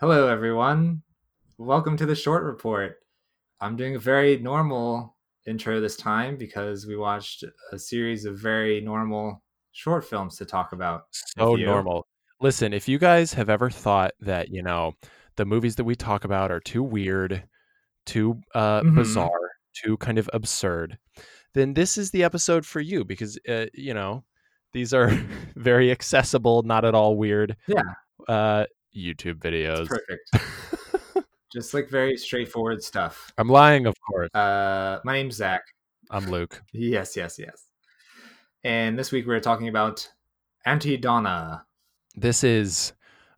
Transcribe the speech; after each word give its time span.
Hello, 0.00 0.28
everyone. 0.28 1.02
Welcome 1.58 1.94
to 1.98 2.06
the 2.06 2.14
short 2.14 2.44
report. 2.44 2.96
I'm 3.60 3.76
doing 3.76 3.96
a 3.96 3.98
very 3.98 4.38
normal 4.38 5.14
intro 5.46 5.78
this 5.78 5.96
time 5.96 6.38
because 6.38 6.86
we 6.86 6.96
watched 6.96 7.44
a 7.70 7.78
series 7.78 8.24
of 8.24 8.38
very 8.38 8.80
normal 8.80 9.42
short 9.72 10.06
films 10.06 10.38
to 10.38 10.46
talk 10.46 10.72
about. 10.72 11.02
So 11.10 11.54
normal. 11.56 12.06
Listen, 12.40 12.72
if 12.72 12.88
you 12.88 12.98
guys 12.98 13.34
have 13.34 13.50
ever 13.50 13.68
thought 13.68 14.12
that, 14.20 14.48
you 14.48 14.62
know, 14.62 14.94
the 15.36 15.44
movies 15.44 15.76
that 15.76 15.84
we 15.84 15.94
talk 15.94 16.24
about 16.24 16.50
are 16.50 16.60
too 16.60 16.82
weird, 16.82 17.44
too 18.06 18.40
uh, 18.54 18.80
Mhm. 18.80 18.94
bizarre, 18.94 19.50
too 19.74 19.98
kind 19.98 20.16
of 20.18 20.30
absurd, 20.32 20.96
then 21.52 21.74
this 21.74 21.98
is 21.98 22.10
the 22.10 22.24
episode 22.24 22.64
for 22.64 22.80
you 22.80 23.04
because, 23.04 23.38
uh, 23.46 23.66
you 23.74 23.92
know, 23.92 24.24
these 24.72 24.94
are 24.94 25.08
very 25.56 25.90
accessible, 25.90 26.62
not 26.62 26.86
at 26.86 26.94
all 26.94 27.18
weird. 27.18 27.54
Yeah. 27.66 27.82
Uh, 28.26 28.64
YouTube 28.96 29.44
It's 29.44 29.46
videos. 29.46 29.86
perfect. 29.88 31.26
Just 31.52 31.74
like 31.74 31.88
very 31.88 32.16
straightforward 32.16 32.82
stuff. 32.82 33.32
I'm 33.36 33.48
lying, 33.48 33.86
of 33.86 33.94
course. 34.00 34.30
Uh, 34.34 35.00
my 35.04 35.14
name's 35.14 35.34
Zach. 35.36 35.62
I'm 36.10 36.30
Luke. 36.30 36.62
Yes, 36.72 37.16
yes, 37.16 37.38
yes. 37.38 37.66
And 38.62 38.98
this 38.98 39.10
week 39.10 39.26
we're 39.26 39.40
talking 39.40 39.68
about 39.68 40.08
Aunty 40.66 40.96
Donna. 40.96 41.64
This 42.14 42.44
is 42.44 42.92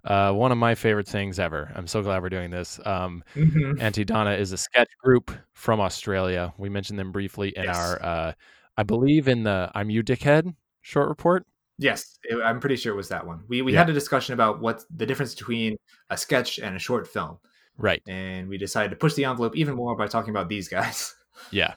uh, 0.05 0.33
one 0.33 0.51
of 0.53 0.59
my 0.59 0.75
favorite 0.75 1.07
things 1.07 1.39
ever. 1.39 1.71
I'm 1.75 1.87
so 1.87 2.03
glad 2.03 2.23
we're 2.23 2.29
doing 2.29 2.51
this. 2.51 2.81
Um, 2.85 3.23
Mhm. 3.37 3.81
Aunty 3.81 4.05
Donna 4.05 4.33
is 4.33 4.53
a 4.53 4.57
sketch 4.59 4.91
group 5.03 5.31
from 5.55 5.81
Australia. 5.81 6.53
We 6.59 6.69
mentioned 6.69 6.99
them 6.99 7.13
briefly 7.13 7.51
in 7.57 7.65
Yes. 7.65 7.77
our, 7.79 8.03
uh, 8.03 8.33
I 8.77 8.83
believe, 8.83 9.29
in 9.29 9.45
the 9.45 9.71
"I'm 9.75 9.91
You 9.91 10.03
Dickhead" 10.03 10.55
short 10.81 11.09
report. 11.09 11.47
Yes, 11.83 12.19
it- 12.25 12.41
I'm 12.43 12.61
pretty 12.61 12.77
sure 12.77 12.93
it 12.93 12.97
was 12.97 13.09
that 13.09 13.27
one. 13.27 13.45
We 13.49 13.63
we 13.63 13.73
Yeah. 13.73 13.81
had 13.81 13.91
a 13.91 13.93
discussion 13.93 14.35
about 14.35 14.61
what 14.61 14.83
the 14.95 15.07
difference 15.07 15.35
between 15.35 15.77
a 16.11 16.17
sketch 16.17 16.59
and 16.59 16.77
a 16.77 16.79
short 16.79 17.07
film, 17.09 17.39
Right. 17.77 18.03
and 18.07 18.49
we 18.49 18.59
decided 18.59 18.91
to 18.91 18.97
push 18.97 19.15
the 19.15 19.25
envelope 19.25 19.57
even 19.57 19.75
more 19.75 19.97
by 19.97 20.07
talking 20.07 20.31
about 20.31 20.49
these 20.49 20.69
guys. 20.69 21.15
Yeah. 21.51 21.75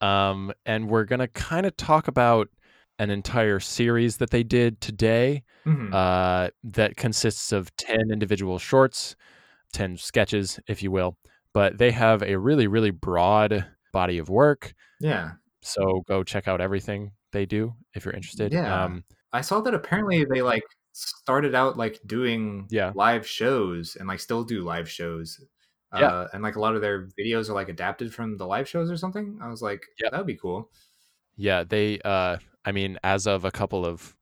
Um, 0.00 0.52
and 0.66 0.88
we're 0.88 1.04
gonna 1.04 1.28
kind 1.28 1.66
of 1.66 1.76
talk 1.76 2.06
about 2.08 2.48
an 3.00 3.10
entire 3.10 3.58
series 3.58 4.18
that 4.18 4.30
they 4.30 4.42
did 4.42 4.80
today. 4.80 5.42
Mhm. 5.66 5.92
Uh, 5.92 6.50
that 6.62 6.96
consists 6.96 7.50
of 7.52 7.74
ten 7.76 8.10
individual 8.12 8.58
shorts, 8.58 9.16
ten 9.72 9.96
sketches, 9.96 10.60
if 10.68 10.82
you 10.82 10.90
will. 10.90 11.16
But 11.52 11.78
they 11.78 11.90
have 11.90 12.22
a 12.22 12.36
really, 12.38 12.66
really 12.66 12.90
broad 12.90 13.66
body 13.92 14.18
of 14.18 14.28
work. 14.28 14.74
yeah, 15.00 15.32
So 15.62 16.02
go 16.06 16.22
check 16.22 16.46
out 16.48 16.60
everything 16.60 17.12
they 17.32 17.46
do 17.46 17.74
if 17.94 18.04
you're 18.04 18.14
interested. 18.14 18.52
Yeah. 18.52 18.84
Um, 18.84 19.04
I 19.32 19.40
saw 19.42 19.60
that 19.60 19.74
apparently 19.74 20.24
they 20.24 20.42
like 20.42 20.62
started 20.92 21.54
out 21.54 21.76
like 21.76 22.00
doing 22.06 22.66
Yeah. 22.70 22.92
live 22.94 23.26
shows 23.26 23.96
and 23.96 24.08
like 24.08 24.20
still 24.20 24.42
do 24.44 24.62
live 24.64 24.88
shows. 24.90 25.38
Yeah. 25.94 26.06
Uh, 26.06 26.28
and 26.32 26.42
like 26.42 26.56
a 26.56 26.60
lot 26.60 26.74
of 26.74 26.80
their 26.82 27.08
videos 27.18 27.48
are 27.48 27.54
like 27.54 27.68
adapted 27.68 28.12
from 28.14 28.36
the 28.36 28.46
live 28.46 28.68
shows 28.68 28.90
or 28.90 28.96
something. 28.96 29.38
I 29.42 29.48
was 29.48 29.62
like, 29.62 29.82
Yep. 30.00 30.10
that 30.12 30.18
would 30.18 30.26
be 30.26 30.36
cool. 30.36 30.70
Yeah, 31.36 31.64
they 31.64 32.00
uh 32.04 32.38
I 32.64 32.72
mean 32.72 32.98
as 33.04 33.26
of 33.26 33.44
a 33.44 33.50
couple 33.50 33.86
of 33.86 34.14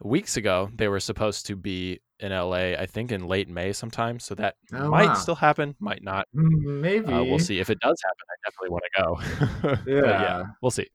weeks 0.00 0.36
ago, 0.36 0.70
they 0.74 0.88
were 0.88 1.00
supposed 1.00 1.46
to 1.46 1.56
be 1.56 2.00
in 2.20 2.32
LA, 2.32 2.74
I 2.78 2.86
think 2.86 3.12
in 3.12 3.26
late 3.26 3.48
May 3.48 3.72
sometime, 3.72 4.18
so 4.20 4.34
that 4.36 4.54
Oh, 4.72 4.88
might 4.88 5.08
wow. 5.08 5.14
still 5.14 5.34
happen, 5.34 5.74
might 5.78 6.02
not. 6.02 6.26
Mm, 6.34 6.80
Maybe 6.80 7.12
Uh, 7.12 7.24
we'll 7.24 7.38
see 7.38 7.58
if 7.60 7.70
it 7.70 7.78
does 7.80 8.00
happen. 8.02 8.26
I 8.30 8.36
definitely 8.46 8.70
want 8.70 8.84
to 8.84 9.02
go. 9.02 9.78
But 9.84 10.06
yeah, 10.06 10.22
Yeah. 10.22 10.42
we'll 10.62 10.70
see. 10.70 10.88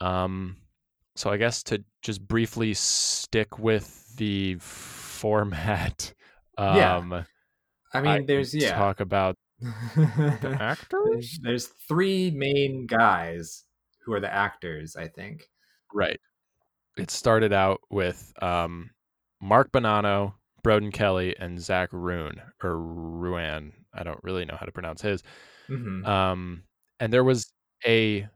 Um 0.00 0.56
so 1.16 1.30
I 1.30 1.36
guess 1.36 1.62
to 1.64 1.82
just 2.02 2.26
briefly 2.26 2.74
stick 2.74 3.58
with 3.58 4.14
the 4.16 4.56
format 4.60 6.12
Yeah. 6.58 6.96
um 6.96 7.24
I 7.94 8.00
mean, 8.00 8.16
can 8.18 8.26
there's 8.26 8.54
yeah. 8.54 8.74
talk 8.76 9.00
about 9.00 9.36
the 9.60 10.56
actors. 10.60 11.38
there's 11.42 11.66
three 11.88 12.30
main 12.30 12.86
guys 12.86 13.64
who 14.04 14.12
are 14.14 14.20
the 14.20 14.32
actors. 14.32 14.96
I 14.96 15.08
think. 15.08 15.44
Right. 15.94 16.18
It 16.96 17.10
started 17.10 17.52
out 17.52 17.80
with 17.90 18.32
um, 18.42 18.90
Mark 19.40 19.70
Bonanno, 19.72 20.34
Broden 20.64 20.92
Kelly, 20.92 21.36
and 21.38 21.60
Zach 21.60 21.90
Rune 21.92 22.40
or 22.62 22.78
Ruan. 22.78 23.72
I 23.94 24.02
don't 24.02 24.22
really 24.22 24.44
know 24.44 24.56
how 24.58 24.66
to 24.66 24.72
pronounce 24.72 25.02
his. 25.02 25.22
hmm 25.68 26.04
Um, 26.04 26.62
and 27.00 27.12
there 27.12 27.24
was 27.24 27.52
a 27.86 28.26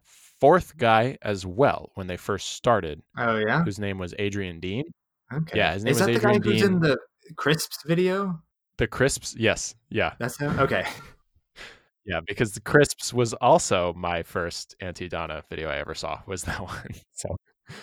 fourth 0.41 0.77
guy 0.77 1.17
as 1.23 1.47
well 1.47 1.91
when 1.95 2.07
they 2.07 2.17
first 2.17 2.51
started, 2.53 3.03
Oh 3.19 3.37
yeah. 3.37 3.65
whose 3.65 3.79
name 3.79 3.99
was 3.99 4.15
Adrian 4.19 4.61
Dean. 4.61 4.85
Okay. 5.33 5.59
yeah, 5.59 5.73
his 5.75 5.85
name 5.85 5.93
Is 5.93 5.99
was 5.99 6.07
that 6.07 6.13
the 6.13 6.19
Adrian 6.19 6.41
guy 6.41 6.51
who's 6.51 6.63
Dean. 6.63 6.73
in 6.75 6.81
the 6.81 6.99
Crisps 7.37 7.79
video? 7.87 8.41
The 8.79 8.87
Crisps, 8.87 9.35
yes, 9.39 9.75
yeah, 9.89 10.13
That's 10.19 10.37
him. 10.39 10.59
Okay. 10.59 10.85
yeah, 12.05 12.21
because 12.27 12.53
the 12.53 12.61
Crisps 12.61 13.13
was 13.13 13.35
also 13.35 13.93
my 13.95 14.23
first 14.23 14.75
Aunty 14.81 15.09
Donna 15.09 15.43
video 15.51 15.69
I 15.69 15.77
ever 15.79 15.95
saw. 15.95 16.21
Was 16.27 16.43
that 16.45 16.61
one? 16.63 16.95
So 17.13 17.37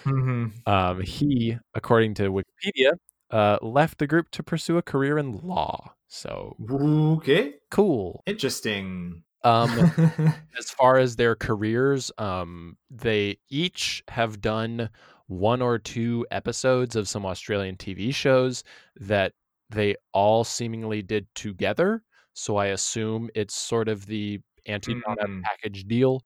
hmm 0.06 0.48
Um, 0.66 1.02
he, 1.02 1.58
according 1.74 2.14
to 2.16 2.32
Wikipedia, 2.32 2.94
uh, 3.32 3.58
left 3.62 3.98
the 3.98 4.08
group 4.08 4.30
to 4.32 4.44
pursue 4.44 4.78
a 4.78 4.82
career 4.82 5.18
in 5.18 5.38
law. 5.40 5.94
So 6.08 6.56
Okay. 6.70 7.56
cool. 7.72 8.24
Interesting. 8.26 9.24
Um, 9.44 9.86
as 10.60 10.70
far 10.72 10.98
as 10.98 11.16
their 11.16 11.36
careers, 11.36 12.12
um, 12.18 12.78
they 12.90 13.38
each 13.50 14.04
have 14.10 14.42
done 14.42 14.90
one 15.28 15.62
or 15.62 15.80
two 15.80 16.26
episodes 16.32 16.96
of 16.96 17.08
some 17.10 17.26
Australian 17.26 17.78
TV 17.78 18.12
shows 18.14 18.64
that 18.98 19.34
they 19.70 19.96
all 20.14 20.44
seemingly 20.44 21.02
did 21.02 21.28
together. 21.36 22.04
So 22.34 22.58
I 22.58 22.68
assume 22.68 23.30
it's 23.36 23.56
sort 23.56 23.90
of 23.90 24.06
the 24.08 24.42
Aunty 24.68 24.96
Donna 24.96 25.28
Mhm. 25.28 25.50
package 25.50 25.86
deal. 25.86 26.24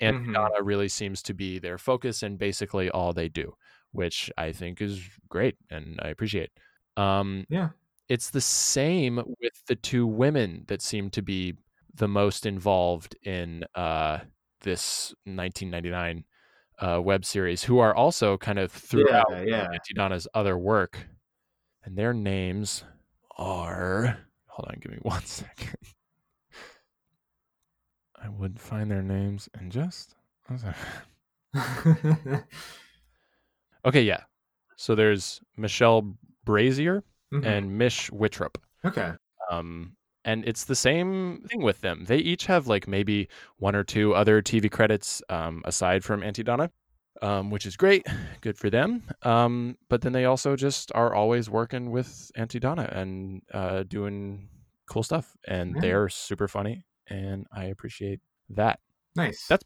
Aunty 0.00 0.18
Mhm. 0.18 0.40
Really 0.62 0.88
seems 0.88 1.22
to 1.24 1.34
be 1.34 1.58
their 1.58 1.78
focus 1.78 2.22
and 2.22 2.38
basically 2.38 2.90
all 2.90 3.12
they 3.12 3.28
do, 3.28 3.54
which 3.92 4.30
I 4.38 4.52
think 4.52 4.80
is 4.82 5.02
great 5.28 5.56
and 5.70 5.98
I 6.02 6.08
appreciate. 6.10 6.50
Um, 6.96 7.46
yeah. 7.48 7.70
it's 8.08 8.30
the 8.30 8.40
same 8.40 9.16
with 9.40 9.64
the 9.66 9.76
two 9.76 10.06
women 10.06 10.64
that 10.68 10.82
seem 10.82 11.10
to 11.10 11.22
be 11.22 11.54
the 11.96 12.08
most 12.08 12.46
involved 12.46 13.16
in 13.22 13.64
uh, 13.74 14.18
this 14.62 15.14
1999 15.24 16.24
uh, 16.78 17.00
web 17.02 17.24
series, 17.24 17.64
who 17.64 17.78
are 17.78 17.94
also 17.94 18.36
kind 18.36 18.58
of 18.58 18.70
throughout 18.70 19.26
Yeah, 19.30 19.42
yeah. 19.42 19.62
Aunty 19.72 19.94
Donna's 19.94 20.28
other 20.34 20.56
work, 20.58 21.06
and 21.84 21.96
their 21.96 22.12
names 22.12 22.84
are. 23.38 24.18
Hold 24.46 24.68
on, 24.68 24.78
give 24.80 24.92
me 24.92 24.98
one 25.02 25.24
second. 25.24 25.76
I 28.22 28.28
would 28.28 28.58
find 28.60 28.90
their 28.90 29.02
names 29.02 29.48
in 29.60 29.70
just. 29.70 30.14
Okay, 33.84 34.02
yeah. 34.02 34.22
So 34.76 34.94
there's 34.94 35.40
Michelle 35.56 36.16
Brazier 36.44 37.04
Mhm. 37.32 37.44
and 37.46 37.78
Mish 37.78 38.10
Wittrup. 38.10 38.56
okay. 38.84 39.12
Um, 39.50 39.95
and 40.26 40.44
it's 40.46 40.64
the 40.64 40.74
same 40.74 41.42
thing 41.48 41.62
with 41.62 41.80
them. 41.80 42.04
They 42.06 42.18
each 42.18 42.44
have 42.46 42.66
like 42.66 42.86
maybe 42.86 43.28
one 43.56 43.74
or 43.74 43.84
two 43.84 44.14
other 44.14 44.42
TV 44.42 44.70
credits 44.70 45.22
um, 45.30 45.62
aside 45.64 46.04
from 46.04 46.22
Aunty 46.22 46.42
Donna, 46.42 46.70
um, 47.22 47.50
which 47.50 47.64
is 47.64 47.76
great. 47.76 48.04
Good 48.42 48.58
for 48.58 48.68
them. 48.68 49.04
Um, 49.22 49.78
but 49.88 50.02
then 50.02 50.12
they 50.12 50.24
also 50.26 50.56
just 50.56 50.92
are 50.94 51.14
always 51.14 51.48
working 51.48 51.90
with 51.90 52.30
Aunty 52.36 52.58
Donna 52.58 52.88
and 52.92 53.40
uh, 53.54 53.84
doing 53.84 54.48
cool 54.90 55.02
stuff. 55.02 55.36
And 55.48 55.74
Yeah. 55.76 55.80
they're 55.80 56.08
super 56.10 56.48
funny. 56.48 56.84
And 57.08 57.46
I 57.52 57.64
appreciate 57.66 58.20
that. 58.50 58.80
Nice. 59.14 59.46
That's 59.48 59.64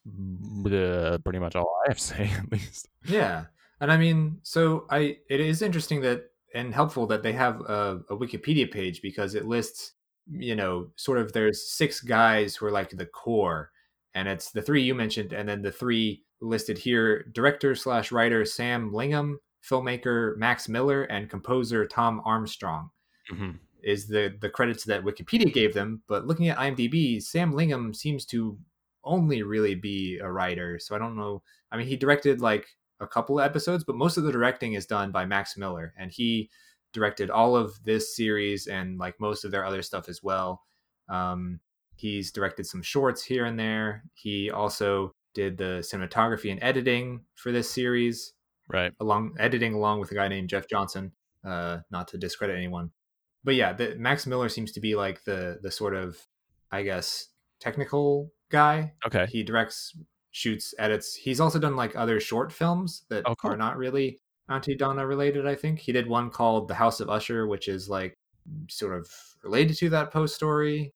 uh, 0.67 1.19
pretty 1.25 1.39
much 1.39 1.57
all 1.57 1.75
I 1.87 1.91
have 1.91 1.99
to 1.99 2.05
say, 2.15 2.31
at 2.39 2.53
least. 2.53 2.89
yeah. 3.07 3.47
And 3.81 3.91
I 3.91 3.97
mean, 3.97 4.41
so 4.43 4.87
I 4.91 5.17
it 5.29 5.41
is 5.41 5.63
interesting 5.63 6.03
that 6.03 6.25
and 6.55 6.75
helpful 6.75 7.07
that 7.07 7.23
they 7.23 7.33
have 7.33 7.61
a, 7.63 8.01
a 8.11 8.17
Wikipedia 8.17 8.71
page 8.71 9.01
because 9.03 9.35
it 9.35 9.47
lists, 9.47 9.93
you 10.33 10.55
know, 10.55 10.89
sort 10.97 11.19
of 11.19 11.33
there's 11.33 11.71
six 11.71 12.01
guys 12.01 12.57
who 12.57 12.67
are 12.67 12.71
like 12.71 12.91
the 12.91 13.07
core, 13.07 13.71
and 14.15 14.29
it's 14.29 14.51
the 14.51 14.63
three 14.63 14.83
you 14.83 14.95
mentioned, 14.95 15.33
and 15.33 15.49
then 15.49 15.63
the 15.63 15.73
three 15.73 16.25
listed 16.41 16.79
here: 16.79 17.25
director 17.33 17.75
slash 17.75 18.13
writer 18.13 18.45
Sam 18.45 18.93
Lingham, 18.93 19.37
filmmaker 19.69 20.37
Max 20.37 20.69
Miller, 20.69 21.05
and 21.05 21.31
composer 21.31 21.87
Tom 21.87 22.21
Armstrong. 22.25 22.91
hmm 23.29 23.53
is 23.83 24.07
the 24.07 24.37
the 24.41 24.51
credits 24.51 24.85
that 24.85 25.03
Wikipedia 25.05 25.53
gave 25.53 25.75
them. 25.75 26.03
But 26.07 26.27
looking 26.27 26.49
at 26.49 26.59
IMDb, 26.59 27.23
Sam 27.23 27.53
Lingham 27.53 27.95
seems 27.95 28.25
to 28.27 28.59
only 29.05 29.43
really 29.43 29.75
be 29.75 30.19
a 30.19 30.31
writer. 30.31 30.79
So 30.79 30.95
I 30.95 30.99
don't 30.99 31.17
know. 31.17 31.43
I 31.73 31.77
mean, 31.77 31.87
he 31.87 31.97
directed 31.97 32.41
like 32.41 32.67
a 33.01 33.07
couple 33.07 33.41
episodes, 33.41 33.85
but 33.85 33.97
most 33.97 34.17
of 34.17 34.25
the 34.25 34.33
directing 34.33 34.75
is 34.75 34.87
done 34.87 35.11
by 35.11 35.25
Max 35.25 35.57
Miller, 35.57 35.95
and 35.99 36.11
he 36.11 36.51
directed 36.93 37.31
all 37.31 37.57
of 37.57 37.83
this 37.85 38.15
series 38.17 38.67
and 38.67 38.99
like 38.99 39.19
most 39.21 39.45
of 39.45 39.51
their 39.51 39.65
other 39.65 39.83
stuff 39.83 40.09
as 40.09 40.23
well. 40.23 40.63
Um, 41.09 41.61
he's 41.97 42.33
directed 42.33 42.67
some 42.67 42.83
shorts 42.83 43.23
here 43.23 43.45
and 43.45 43.59
there. 43.59 44.05
He 44.15 44.51
also 44.51 45.15
did 45.35 45.57
the 45.59 45.81
cinematography 45.83 46.51
and 46.51 46.63
editing 46.63 47.21
for 47.37 47.53
this 47.53 47.71
series, 47.71 48.33
Right. 48.69 48.93
along 49.01 49.35
editing 49.39 49.75
along 49.75 50.01
with 50.01 50.11
a 50.11 50.15
guy 50.15 50.29
named 50.29 50.49
Jeff 50.49 50.69
Johnson. 50.69 51.13
Uh, 51.45 51.79
not 51.91 52.07
to 52.09 52.19
discredit 52.19 52.57
anyone. 52.57 52.91
but 53.43 53.55
yeah, 53.55 53.73
the, 53.73 53.95
Max 53.97 54.27
Miller 54.27 54.49
seems 54.51 54.73
to 54.73 54.81
be 54.81 54.95
like 54.95 55.25
the 55.25 55.59
the 55.63 55.71
sort 55.71 55.95
of, 55.95 56.19
I 56.71 56.83
guess, 56.83 57.29
technical 57.61 58.31
guy. 58.51 58.93
Okay. 59.07 59.27
He 59.27 59.43
directs, 59.43 59.97
shoots, 60.33 60.75
edits. 60.79 61.15
He's 61.15 61.41
also 61.41 61.59
done 61.59 61.77
like 61.77 61.97
other 61.97 62.21
short 62.21 62.53
films 62.53 63.05
that 63.09 63.23
Oh, 63.27 63.35
cool. 63.37 63.53
are 63.53 63.57
not 63.57 63.77
really 63.79 64.21
Aunty 64.51 64.75
Donna 64.75 65.07
related. 65.07 65.47
I 65.47 65.55
think 65.55 65.79
he 65.79 65.93
did 65.93 66.09
one 66.09 66.31
called 66.31 66.69
The 66.69 66.75
House 66.75 67.01
of 67.01 67.09
Usher, 67.09 67.47
which 67.47 67.69
is 67.69 67.89
like 67.89 68.15
sort 68.69 68.99
of 68.99 69.09
related 69.43 69.77
to 69.79 69.91
that 69.91 70.13
Poe 70.13 70.27
story. 70.27 70.93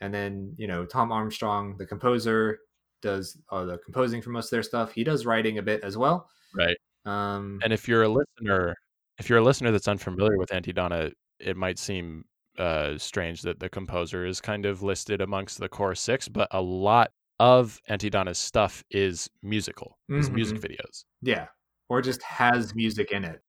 And 0.00 0.12
then 0.12 0.54
you 0.58 0.66
know 0.66 0.84
Tom 0.84 1.10
Armstrong, 1.12 1.76
the 1.76 1.86
composer, 1.86 2.60
does 3.02 3.38
uh, 3.50 3.64
the 3.64 3.78
composing 3.78 4.22
for 4.22 4.30
most 4.30 4.46
of 4.46 4.50
their 4.50 4.62
stuff. 4.62 4.92
He 4.92 5.04
does 5.04 5.26
writing 5.26 5.58
a 5.58 5.62
bit 5.62 5.82
as 5.82 5.96
well. 5.96 6.28
Right. 6.54 6.76
Um, 7.04 7.60
And 7.62 7.72
if 7.72 7.88
you're 7.88 8.02
a 8.02 8.08
listener, 8.08 8.74
if 9.18 9.28
you're 9.28 9.38
a 9.38 9.44
listener 9.44 9.70
that's 9.70 9.88
unfamiliar 9.88 10.38
with 10.38 10.52
Aunty 10.52 10.72
Donna, 10.72 11.10
it 11.40 11.56
might 11.56 11.78
seem 11.78 12.24
uh, 12.58 12.98
strange 12.98 13.42
that 13.42 13.60
the 13.60 13.68
composer 13.68 14.26
is 14.26 14.40
kind 14.40 14.66
of 14.66 14.82
listed 14.82 15.20
amongst 15.20 15.58
the 15.58 15.68
core 15.68 15.94
six, 15.94 16.28
but 16.28 16.48
a 16.50 16.60
lot 16.60 17.10
of 17.40 17.80
Aunty 17.88 18.10
Donna's 18.10 18.38
stuff 18.38 18.82
is 18.90 19.30
musical, 19.42 19.96
is 20.08 20.28
music 20.30 20.60
videos. 20.60 21.04
yeah, 21.22 21.46
or 21.88 22.02
just 22.02 22.22
has 22.22 22.74
music 22.74 23.10
in 23.10 23.24
it. 23.24 23.40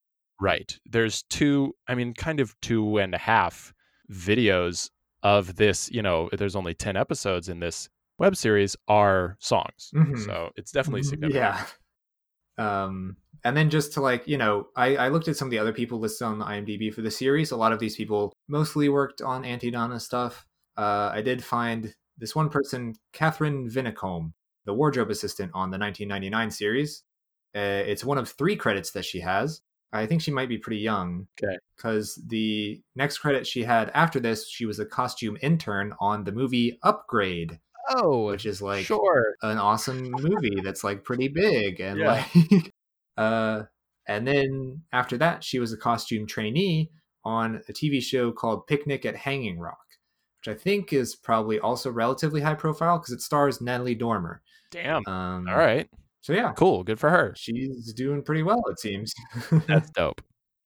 Right. 0.41 0.77
There's 0.85 1.23
two, 1.23 1.75
I 1.87 1.95
mean, 1.95 2.13
kind 2.13 2.39
of 2.39 2.55
two 2.61 2.97
and 2.97 3.13
a 3.13 3.17
half 3.17 3.73
videos 4.11 4.89
of 5.21 5.55
this. 5.57 5.89
You 5.91 6.01
know, 6.01 6.29
there's 6.31 6.55
only 6.55 6.73
10 6.73 6.95
episodes 6.95 7.49
in 7.49 7.59
this 7.59 7.89
web 8.17 8.35
series 8.35 8.75
are 8.87 9.37
songs. 9.39 9.91
Mhm. 9.93 10.23
So 10.23 10.51
it's 10.55 10.71
definitely 10.71 11.03
significant. 11.03 11.35
Yeah. 11.35 11.65
Um, 12.57 13.15
and 13.43 13.55
then 13.55 13.69
just 13.69 13.93
to 13.93 14.01
like, 14.01 14.27
you 14.27 14.37
know, 14.37 14.67
I, 14.75 14.97
I 14.97 15.07
looked 15.09 15.29
at 15.29 15.37
some 15.37 15.47
of 15.47 15.51
the 15.51 15.59
other 15.59 15.71
people 15.71 15.99
listed 15.99 16.27
on 16.27 16.39
the 16.39 16.45
IMDb 16.45 16.93
for 16.93 17.01
the 17.01 17.11
series. 17.11 17.51
A 17.51 17.57
lot 17.57 17.71
of 17.71 17.79
these 17.79 17.95
people 17.95 18.33
mostly 18.49 18.89
worked 18.89 19.21
on 19.21 19.45
Aunty 19.45 19.71
Donna 19.71 19.99
stuff. 19.99 20.45
Uh, 20.77 21.09
I 21.13 21.21
did 21.21 21.43
find 21.43 21.93
this 22.17 22.35
one 22.35 22.49
person, 22.49 22.95
Catherine 23.13 23.69
Vinicombe, 23.69 24.33
the 24.65 24.73
wardrobe 24.73 25.09
assistant 25.09 25.51
on 25.53 25.71
the 25.71 25.77
1999 25.77 26.51
series. 26.51 27.03
Uh, 27.55 27.83
it's 27.85 28.03
one 28.03 28.17
of 28.17 28.29
three 28.29 28.55
credits 28.55 28.91
that 28.91 29.05
she 29.05 29.19
has. 29.21 29.61
I 29.91 30.05
think 30.05 30.21
she 30.21 30.31
might 30.31 30.49
be 30.49 30.57
pretty 30.59 30.81
young. 30.81 31.27
Okay. 31.43 31.57
Because 31.75 32.21
the 32.27 32.81
next 32.95 33.17
credit 33.19 33.47
she 33.47 33.63
had 33.63 33.89
after 33.95 34.19
this, 34.19 34.47
she 34.47 34.65
was 34.65 34.79
a 34.79 34.85
costume 34.85 35.37
intern 35.41 35.93
on 35.99 36.23
the 36.25 36.31
movie 36.31 36.77
Upgrade, 36.83 37.59
Oh, 37.89 38.25
which 38.27 38.45
is 38.45 38.61
like 38.61 38.85
sure. 38.85 39.33
an 39.41 39.57
awesome 39.57 40.11
movie 40.11 40.61
that's 40.63 40.83
like 40.83 41.03
pretty 41.03 41.27
big 41.27 41.79
and 41.81 41.99
Yeah. 41.99 42.23
like 42.35 42.73
uh 43.17 43.63
and 44.07 44.27
then 44.27 44.83
after 44.93 45.17
that 45.17 45.43
she 45.43 45.57
was 45.59 45.73
a 45.73 45.77
costume 45.77 46.27
trainee 46.27 46.91
on 47.25 47.61
a 47.67 47.73
TV 47.73 47.99
show 48.01 48.31
called 48.31 48.67
Picnic 48.67 49.05
at 49.07 49.15
Hanging 49.15 49.57
Rock 49.59 49.79
which 50.39 50.55
I 50.55 50.57
think 50.57 50.93
is 50.93 51.15
probably 51.15 51.59
also 51.59 51.89
relatively 51.91 52.41
high 52.41 52.53
profile 52.53 52.99
because 52.99 53.13
it 53.13 53.21
stars 53.21 53.59
Natalie 53.59 53.95
Dormer 53.95 54.41
Damn. 54.69 55.03
um 55.07 55.47
All 55.49 55.57
right. 55.57 55.89
So 56.21 56.33
yeah 56.33 56.51
Cool. 56.53 56.83
Good 56.83 56.99
for 56.99 57.09
her. 57.09 57.33
she's 57.37 57.93
doing 57.93 58.23
pretty 58.23 58.43
well 58.43 58.61
it 58.69 58.79
seems 58.79 59.13
That's 59.67 59.89
dope. 59.95 60.21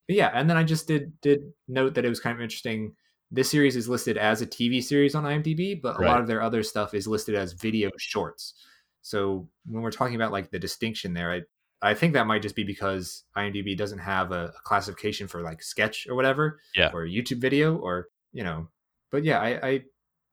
But 0.07 0.17
yeah, 0.17 0.31
and 0.33 0.49
then 0.49 0.57
I 0.57 0.63
just 0.63 0.87
did 0.87 1.13
did 1.21 1.39
note 1.67 1.93
that 1.95 2.03
it 2.05 2.09
was 2.09 2.19
kind 2.19 2.35
of 2.35 2.41
interesting. 2.41 2.93
This 3.31 3.49
series 3.49 3.75
is 3.75 3.87
listed 3.89 4.17
as 4.17 4.41
a 4.41 4.45
TV 4.45 4.83
series 4.83 5.15
on 5.15 5.23
IMDb, 5.23 5.81
but 5.81 5.97
a 5.99 6.03
lot 6.05 6.19
of 6.19 6.27
their 6.27 6.41
other 6.41 6.61
stuff 6.61 6.93
is 6.93 7.07
listed 7.07 7.35
as 7.35 7.53
video 7.53 7.89
shorts. 7.97 8.53
So 9.01 9.47
when 9.65 9.81
we're 9.81 9.91
talking 9.91 10.15
about 10.15 10.31
like 10.33 10.51
the 10.51 10.59
distinction 10.59 11.13
there, 11.13 11.31
I 11.31 11.41
I 11.81 11.93
think 11.93 12.13
that 12.13 12.27
might 12.27 12.41
just 12.41 12.55
be 12.55 12.63
because 12.65 13.23
IMDb 13.37 13.77
doesn't 13.77 13.99
have 13.99 14.31
a, 14.31 14.45
a 14.55 14.61
classification 14.65 15.27
for 15.27 15.41
like 15.41 15.63
sketch 15.63 16.05
or 16.09 16.15
whatever, 16.15 16.59
Yeah. 16.75 16.91
or 16.93 17.05
YouTube 17.05 17.39
video, 17.41 17.75
or 17.77 18.07
you 18.33 18.43
know. 18.43 18.67
But 19.11 19.23
yeah, 19.23 19.39
I 19.39 19.67
I, 19.67 19.83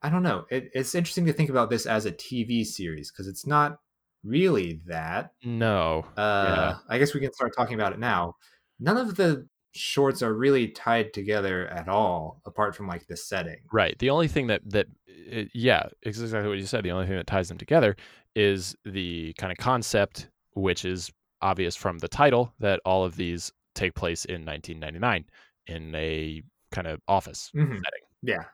I 0.03 0.11
don't 0.11 0.23
know. 0.25 0.47
It, 0.51 0.71
it's 0.75 0.95
interesting 0.97 1.27
to 1.27 1.33
think 1.33 1.49
about 1.51 1.71
this 1.71 1.87
as 1.87 2.07
a 2.07 2.13
TV 2.13 2.65
series 2.67 3.11
because 3.13 3.29
it's 3.29 3.47
not 3.47 3.79
really 4.25 4.81
that. 4.87 5.33
No. 5.45 6.05
Uh, 6.17 6.75
I 6.89 6.99
guess 6.99 7.15
we 7.15 7.21
can 7.21 7.33
start 7.33 7.53
talking 7.57 7.75
about 7.75 7.93
it 7.93 7.99
now. 7.99 8.37
None 8.79 8.97
of 8.97 9.17
the 9.17 9.47
shorts 9.73 10.23
are 10.23 10.35
really 10.35 10.69
tied 10.69 11.13
together 11.13 11.67
at 11.69 11.89
all, 11.89 12.41
apart 12.45 12.75
from 12.75 12.89
like 12.89 13.07
the 13.07 13.17
setting. 13.17 13.59
Right. 13.73 13.99
The 13.99 14.11
only 14.11 14.29
thing 14.29 14.49
that 14.49 14.63
that 14.71 14.87
uh, 15.33 15.43
yeah, 15.55 15.85
exactly 16.03 16.49
what 16.49 16.59
you 16.59 16.67
said. 16.67 16.85
The 16.85 16.91
only 16.91 17.07
thing 17.07 17.17
that 17.17 17.27
ties 17.27 17.49
them 17.49 17.59
together 17.59 17.97
is 18.35 18.75
the 18.85 19.33
kind 19.39 19.53
of 19.53 19.59
concept, 19.59 20.29
which 20.55 20.85
is 20.85 21.11
obvious 21.43 21.77
from 21.77 21.99
the 21.99 22.09
title 22.09 22.53
that 22.61 22.81
all 22.85 23.05
of 23.05 23.17
these 23.17 23.53
take 23.75 23.95
place 23.95 24.25
in 24.25 24.45
1999 24.45 25.25
in 25.67 25.95
a 25.95 26.43
kind 26.73 26.87
of 26.87 27.01
office 27.09 27.51
Mhm. 27.55 27.69
setting. 27.77 28.03
Yeah, 28.23 28.45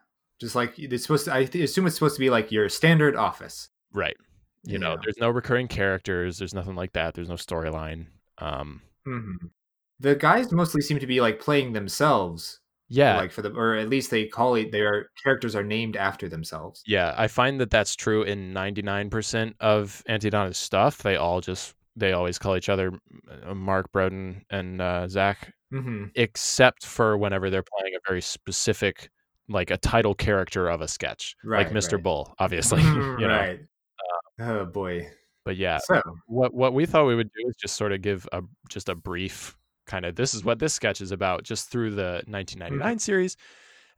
just 0.40 0.54
like 0.54 0.78
it's 0.78 1.02
supposed 1.04 1.24
to. 1.26 1.32
I 1.34 1.40
assume 1.40 1.86
it's 1.86 1.96
supposed 1.96 2.16
to 2.16 2.20
be 2.20 2.30
like 2.30 2.52
your 2.52 2.68
standard 2.68 3.16
office. 3.16 3.68
Right. 3.92 4.16
You 4.66 4.78
know, 4.78 4.96
there's 5.02 5.18
no 5.18 5.30
recurring 5.30 5.68
characters. 5.68 6.38
There's 6.38 6.54
nothing 6.54 6.74
like 6.74 6.92
that. 6.92 7.14
There's 7.14 7.28
no 7.28 7.34
storyline. 7.36 8.06
Um. 8.38 8.82
Mhm. 9.06 9.36
The 10.00 10.14
guys 10.14 10.52
mostly 10.52 10.82
seem 10.82 10.98
to 10.98 11.06
be 11.06 11.20
like 11.20 11.40
playing 11.40 11.72
themselves, 11.72 12.60
Yeah. 12.88 13.16
like 13.16 13.32
for 13.32 13.40
the, 13.42 13.50
or 13.52 13.76
at 13.76 13.88
least 13.88 14.10
they 14.10 14.26
call 14.26 14.54
it. 14.56 14.70
Their 14.72 15.08
characters 15.22 15.54
are 15.56 15.62
named 15.64 15.96
after 15.96 16.28
themselves. 16.28 16.82
Yeah, 16.86 17.14
I 17.16 17.28
find 17.28 17.58
that 17.60 17.70
that's 17.70 17.96
true 17.96 18.22
in 18.22 18.52
99% 18.52 19.54
of 19.60 20.02
Aunty 20.06 20.28
Donna's 20.28 20.58
stuff. 20.58 20.98
They 21.02 21.16
all 21.16 21.40
just 21.40 21.74
they 21.98 22.12
always 22.12 22.38
call 22.38 22.56
each 22.56 22.68
other 22.68 22.92
uh, 23.46 23.54
Mark 23.54 23.90
Broden 23.92 24.42
and 24.50 24.82
uh, 24.82 25.08
Zach, 25.08 25.52
hmm 25.70 26.06
except 26.14 26.84
for 26.84 27.16
whenever 27.16 27.48
they're 27.48 27.64
playing 27.78 27.94
a 27.94 27.98
very 28.06 28.20
specific, 28.20 29.08
like 29.48 29.70
a 29.70 29.78
title 29.78 30.14
character 30.14 30.68
of 30.68 30.82
a 30.82 30.88
sketch, 30.88 31.36
like 31.44 31.70
Mr. 31.70 31.92
right. 31.94 32.02
Bull, 32.02 32.34
obviously. 32.38 32.82
you 32.82 33.16
know, 33.26 33.28
right. 33.28 33.60
Oh 34.38 34.65
boy. 34.67 35.09
but 35.44 35.56
yeah, 35.56 35.79
So 35.79 36.03
what 36.27 36.55
what 36.55 36.75
we 36.75 36.87
thought 36.87 37.06
we 37.06 37.15
would 37.15 37.31
do 37.33 37.49
is 37.49 37.56
just 37.56 37.77
sort 37.77 37.93
of 37.93 38.03
give 38.03 38.29
a 38.33 38.43
just 38.69 38.88
a 38.88 38.94
brief 38.94 39.56
kind 39.87 40.05
of 40.05 40.17
this 40.17 40.35
is 40.35 40.44
what 40.44 40.59
this 40.59 40.75
sketch 40.75 41.00
is 41.00 41.12
about, 41.12 41.44
just 41.44 41.71
through 41.71 41.91
the 41.93 42.23
1999 42.27 42.99
series, 42.99 43.37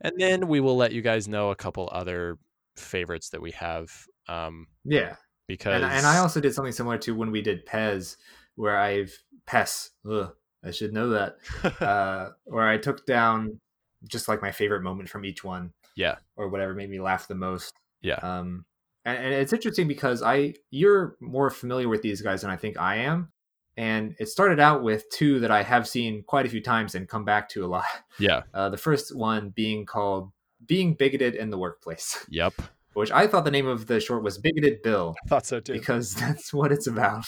and 0.00 0.12
then 0.18 0.46
we 0.48 0.60
will 0.60 0.76
let 0.76 0.92
you 0.92 1.00
guys 1.02 1.26
know 1.28 1.50
a 1.50 1.56
couple 1.56 1.88
other 1.92 2.38
favorites 2.76 3.30
that 3.30 3.40
we 3.40 3.52
have. 3.52 3.90
Um, 4.28 4.66
yeah, 4.84 5.16
because 5.46 5.74
and, 5.82 5.84
and 5.84 6.06
I 6.06 6.18
also 6.18 6.40
did 6.40 6.54
something 6.54 6.72
similar 6.72 6.98
to 6.98 7.14
when 7.14 7.30
we 7.30 7.40
did 7.42 7.66
Pez, 7.66 8.16
where 8.56 8.76
I've 8.78 9.16
Pez. 9.46 9.88
Ugh, 10.10 10.32
I 10.62 10.70
should 10.70 10.92
know 10.92 11.08
that. 11.10 11.36
uh, 11.80 12.30
where 12.44 12.68
I 12.68 12.76
took 12.76 13.06
down 13.06 13.58
just 14.06 14.28
like 14.28 14.42
my 14.42 14.52
favorite 14.52 14.82
moment 14.82 15.08
from 15.08 15.24
each 15.24 15.42
one, 15.42 15.72
yeah, 15.96 16.16
or 16.36 16.48
whatever 16.50 16.74
made 16.74 16.90
me 16.90 17.00
laugh 17.00 17.26
the 17.26 17.34
most. 17.34 17.72
yeah, 18.02 18.16
Um, 18.16 18.64
and, 19.04 19.16
and 19.18 19.34
it's 19.34 19.52
interesting 19.52 19.88
because 19.88 20.22
I 20.22 20.54
you're 20.70 21.16
more 21.20 21.50
familiar 21.50 21.88
with 21.88 22.02
these 22.02 22.20
guys 22.20 22.42
than 22.42 22.50
I 22.50 22.56
think 22.56 22.78
I 22.78 22.96
am, 22.96 23.30
and 23.76 24.14
it 24.18 24.28
started 24.28 24.60
out 24.60 24.82
with 24.82 25.08
two 25.10 25.40
that 25.40 25.50
I 25.50 25.62
have 25.62 25.88
seen 25.88 26.22
quite 26.26 26.46
a 26.46 26.48
few 26.48 26.60
times 26.62 26.94
and 26.94 27.08
come 27.08 27.24
back 27.24 27.48
to 27.50 27.64
a 27.64 27.68
lot. 27.68 27.84
yeah, 28.18 28.42
Uh, 28.54 28.68
the 28.68 28.76
first 28.76 29.14
one 29.16 29.50
being 29.50 29.86
called 29.86 30.30
"Being 30.66 30.94
Bigoted 30.94 31.34
in 31.34 31.50
the 31.50 31.58
Workplace," 31.58 32.24
yep. 32.30 32.54
which 32.94 33.10
I 33.12 33.26
thought 33.26 33.44
the 33.44 33.50
name 33.50 33.66
of 33.66 33.86
the 33.86 34.00
short 34.00 34.22
was 34.22 34.38
"Bigoted 34.38 34.82
Bill." 34.82 35.14
I 35.24 35.28
thought 35.28 35.46
so 35.46 35.60
too. 35.60 35.72
because 35.72 36.14
that's 36.20 36.52
what 36.52 36.72
it's 36.72 36.86
about. 36.86 37.26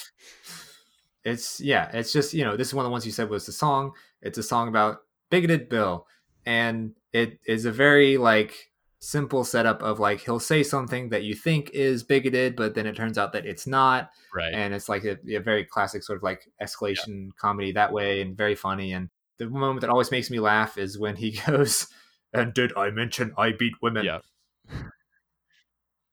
It's 1.23 1.61
yeah, 1.61 1.89
it's 1.93 2.11
just 2.11 2.33
you 2.33 2.43
know 2.43 2.57
this 2.57 2.69
is 2.69 2.73
one 2.73 2.83
of 2.85 2.89
the 2.89 2.91
ones 2.91 3.05
you 3.05 3.11
said 3.11 3.29
was 3.29 3.45
the 3.45 3.51
song. 3.51 3.91
It's 4.21 4.37
a 4.37 4.43
song 4.43 4.67
about 4.67 4.99
bigoted 5.29 5.69
Bill, 5.69 6.07
and 6.45 6.93
it 7.13 7.39
is 7.45 7.65
a 7.65 7.71
very 7.71 8.17
like 8.17 8.70
simple 9.03 9.43
setup 9.43 9.81
of 9.81 9.99
like 9.99 10.21
he'll 10.21 10.39
say 10.39 10.61
something 10.61 11.09
that 11.09 11.23
you 11.23 11.33
think 11.33 11.71
is 11.71 12.03
bigoted, 12.03 12.55
but 12.55 12.75
then 12.75 12.85
it 12.85 12.95
turns 12.95 13.17
out 13.17 13.33
that 13.33 13.45
it's 13.47 13.65
not, 13.65 14.11
right. 14.33 14.53
and 14.53 14.73
it's 14.73 14.87
like 14.87 15.03
a, 15.03 15.17
a 15.35 15.39
very 15.39 15.65
classic 15.65 16.03
sort 16.03 16.17
of 16.17 16.23
like 16.23 16.47
escalation 16.61 17.29
comedy 17.39 17.71
that 17.71 17.91
way, 17.91 18.21
and 18.21 18.37
very 18.37 18.53
funny. 18.55 18.93
And 18.93 19.09
the 19.39 19.49
moment 19.49 19.81
that 19.81 19.89
always 19.89 20.11
makes 20.11 20.29
me 20.29 20.39
laugh 20.39 20.77
is 20.77 20.99
when 20.99 21.15
he 21.15 21.31
goes, 21.47 21.87
"And 22.31 22.53
did 22.53 22.77
I 22.77 22.91
mention 22.91 23.33
I 23.37 23.51
beat 23.51 23.73
women?" 23.81 24.05
yeah, 24.05 24.19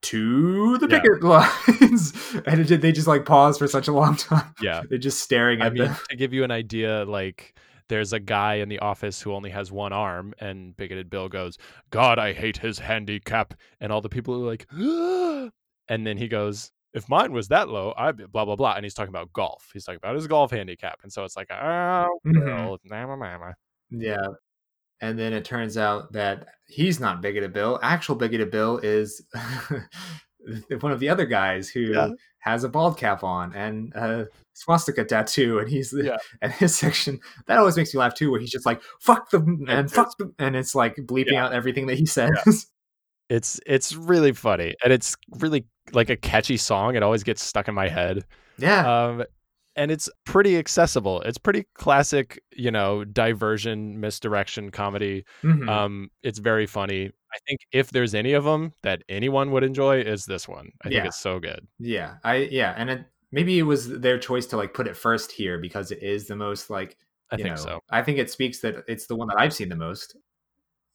to 0.02 0.78
the 0.78 0.88
Yeah. 0.88 1.00
picket 1.00 1.23
lines, 1.23 2.12
and 2.47 2.71
it, 2.71 2.80
they 2.80 2.92
just 2.92 3.07
like 3.09 3.25
pause 3.25 3.59
for 3.59 3.66
such 3.66 3.88
a 3.88 3.92
long 3.92 4.16
time. 4.16 4.54
yeah. 4.62 4.83
They're 4.88 4.99
just 4.99 5.21
staring 5.21 5.61
I 5.61 5.66
at 5.66 5.73
mean, 5.75 5.85
them. 5.85 5.97
to 6.11 6.16
give 6.16 6.33
you 6.33 6.45
an 6.45 6.50
idea, 6.50 7.04
like 7.04 7.54
there's 7.88 8.12
a 8.12 8.21
guy 8.21 8.54
in 8.57 8.68
the 8.68 8.78
office 8.80 9.21
who 9.21 9.33
only 9.35 9.50
has 9.50 9.71
one 9.73 9.92
arm, 9.92 10.35
and 10.40 10.76
bigoted 10.76 11.11
Bill 11.11 11.28
goes, 11.28 11.59
"God, 11.90 12.18
I 12.18 12.33
hate 12.33 12.57
his 12.59 12.78
handicap," 12.78 13.54
and 13.80 13.92
all 13.92 14.00
the 14.00 14.09
people 14.09 14.35
are 14.35 14.47
like, 14.47 14.66
and 15.88 16.07
then 16.07 16.16
he 16.18 16.28
goes. 16.28 16.71
If 16.95 17.07
mine 17.07 17.33
was 17.33 17.49
that 17.49 17.68
low, 17.68 17.92
I'd 17.99 18.16
be 18.16 18.25
blah 18.26 18.47
blah 18.47 18.57
blah, 18.57 18.73
and 18.73 18.83
he's 18.85 18.95
talking 18.95 19.11
about 19.11 19.30
golf. 19.35 19.68
He's 19.75 19.85
talking 19.85 19.99
about 19.99 20.14
his 20.14 20.26
golf 20.26 20.50
handicap, 20.50 21.00
and 21.02 21.12
so 21.12 21.23
it's 21.23 21.37
like, 21.37 21.49
oh, 21.52 22.18
Mhm. 22.26 22.33
Bill, 22.47 22.78
nah, 22.85 23.14
nah, 23.14 23.37
nah. 23.38 23.52
Yeah. 23.90 24.16
And 25.02 25.18
then 25.18 25.33
it 25.35 25.45
turns 25.45 25.76
out 25.78 26.12
that 26.12 26.49
he's 26.66 26.99
not 27.00 27.21
bigoted 27.23 27.52
Bill. 27.52 27.78
Actual 27.83 28.16
bigoted 28.16 28.50
Bill 28.50 28.78
is 28.78 29.23
one 30.80 30.92
of 30.92 31.00
the 31.00 31.09
other 31.11 31.26
guys 31.26 31.68
who 31.68 31.80
Yeah. 31.92 32.09
Has 32.40 32.64
a 32.64 32.68
bald 32.68 32.97
cap 32.97 33.23
on 33.25 33.52
and 33.54 33.92
a 33.95 34.26
swastika 34.54 35.04
tattoo, 35.04 35.59
and 35.59 35.68
he's 35.68 35.92
Yeah. 35.97 36.16
and 36.42 36.52
his 36.52 36.76
section 36.78 37.21
that 37.47 37.59
always 37.59 37.76
makes 37.76 37.92
me 37.95 37.99
laugh 38.00 38.14
too, 38.14 38.30
where 38.30 38.40
he's 38.40 38.50
just 38.50 38.66
like 38.66 38.80
"fuck 39.00 39.30
them" 39.30 39.61
and 39.68 39.87
It's- 39.87 39.92
"fuck 39.92 40.16
them," 40.18 40.35
and 40.38 40.57
it's 40.57 40.75
like 40.75 40.97
bleeping 40.97 41.33
Yeah. 41.33 41.47
out 41.47 41.52
everything 41.52 41.87
that 41.87 41.99
he 41.99 42.07
says. 42.07 42.30
It's 43.30 43.61
it's 43.66 43.95
really 43.95 44.33
funny 44.33 44.75
and 44.83 44.90
it's 44.90 45.14
really 45.38 45.66
like 45.92 46.09
a 46.09 46.16
catchy 46.16 46.57
song. 46.57 46.95
It 46.97 47.02
always 47.02 47.23
gets 47.23 47.42
stuck 47.42 47.68
in 47.68 47.75
my 47.75 47.87
head. 47.87 48.25
Yeah, 48.57 49.04
Um, 49.04 49.23
and 49.76 49.90
it's 49.90 50.09
pretty 50.25 50.57
accessible. 50.57 51.21
It's 51.21 51.37
pretty 51.37 51.66
classic, 51.75 52.40
you 52.57 52.71
know, 52.71 53.04
diversion, 53.04 54.00
misdirection 54.00 54.71
comedy. 54.71 55.26
Mhm. 55.42 55.68
Um, 55.68 56.11
it's 56.23 56.38
very 56.38 56.64
funny. 56.66 57.11
I 57.32 57.38
think 57.47 57.61
if 57.73 57.90
there's 57.90 58.14
any 58.14 58.32
of 58.32 58.44
them 58.44 58.73
that 58.82 59.02
anyone 59.08 59.50
would 59.52 59.64
enjoy, 59.64 60.00
is 60.00 60.25
this 60.25 60.49
one. 60.49 60.70
I 60.82 60.88
think 60.88 61.04
it's 61.04 61.20
so 61.20 61.38
good. 61.38 61.66
yeah, 61.78 62.14
I 62.25 62.49
yeah, 62.50 62.75
and 62.76 62.90
it, 62.90 63.04
maybe 63.32 63.58
it 63.58 63.64
was 63.64 64.00
their 64.00 64.18
choice 64.18 64.47
to 64.47 64.56
like 64.56 64.75
put 64.75 64.87
it 64.87 64.97
first 64.97 65.30
here 65.32 65.58
because 65.58 65.90
it 65.90 66.02
is 66.02 66.26
the 66.26 66.37
most 66.37 66.70
like 66.70 66.97
I 67.30 67.37
think 67.37 67.49
know, 67.49 67.56
so. 67.56 67.80
I 67.90 68.02
think 68.02 68.18
it 68.18 68.30
speaks 68.30 68.61
that 68.61 68.85
it's 68.88 69.06
the 69.06 69.16
one 69.16 69.28
that 69.28 69.38
I've 69.38 69.52
seen 69.52 69.68
the 69.68 69.76
most. 69.76 70.16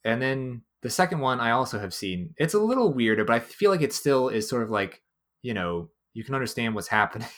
And 0.04 0.20
then 0.20 0.62
the 0.82 0.90
second 0.90 1.20
one 1.20 1.40
I 1.40 1.52
also 1.52 1.78
have 1.78 1.94
seen. 1.94 2.34
It's 2.36 2.54
a 2.54 2.58
little 2.58 2.92
weirder, 2.92 3.24
but 3.24 3.34
I 3.34 3.40
feel 3.40 3.70
like 3.70 3.82
it 3.82 3.92
still 3.92 4.28
is 4.28 4.48
sort 4.48 4.62
of 4.62 4.70
like, 4.70 5.02
you 5.42 5.54
know, 5.54 5.88
you 6.12 6.24
can 6.24 6.34
understand 6.34 6.74
what's 6.74 6.88
happening. 7.00 7.28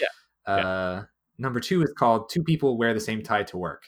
Yeah. 0.00 0.52
Uh, 0.52 1.04
number 1.36 1.60
two 1.60 1.82
is 1.82 1.92
called 1.98 2.30
Two 2.30 2.42
People 2.42 2.78
Wear 2.78 2.94
the 2.94 3.00
Same 3.00 3.22
Tie 3.22 3.42
to 3.44 3.58
Work. 3.58 3.84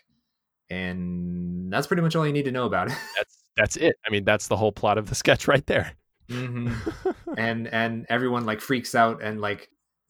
And 0.69 1.73
that's 1.73 1.87
pretty 1.87 2.03
much 2.03 2.15
all 2.15 2.27
you 2.27 2.33
need 2.33 2.45
to 2.45 2.53
know 2.53 2.67
about 2.67 2.89
it. 2.89 2.99
That's 3.17 3.40
that's 3.57 3.77
it. 3.77 3.97
I 4.07 4.11
mean, 4.11 4.25
that's 4.25 4.49
the 4.49 4.57
whole 4.57 4.73
plot 4.73 4.99
of 4.99 5.09
the 5.09 5.15
sketch 5.23 5.49
right 5.49 5.67
there. 5.67 5.93
hmm 6.31 6.73
and 7.37 7.67
and 7.69 8.07
everyone 8.09 8.45
like 8.47 8.61
freaks 8.61 8.95
out 8.95 9.23
and 9.23 9.41
like 9.41 9.69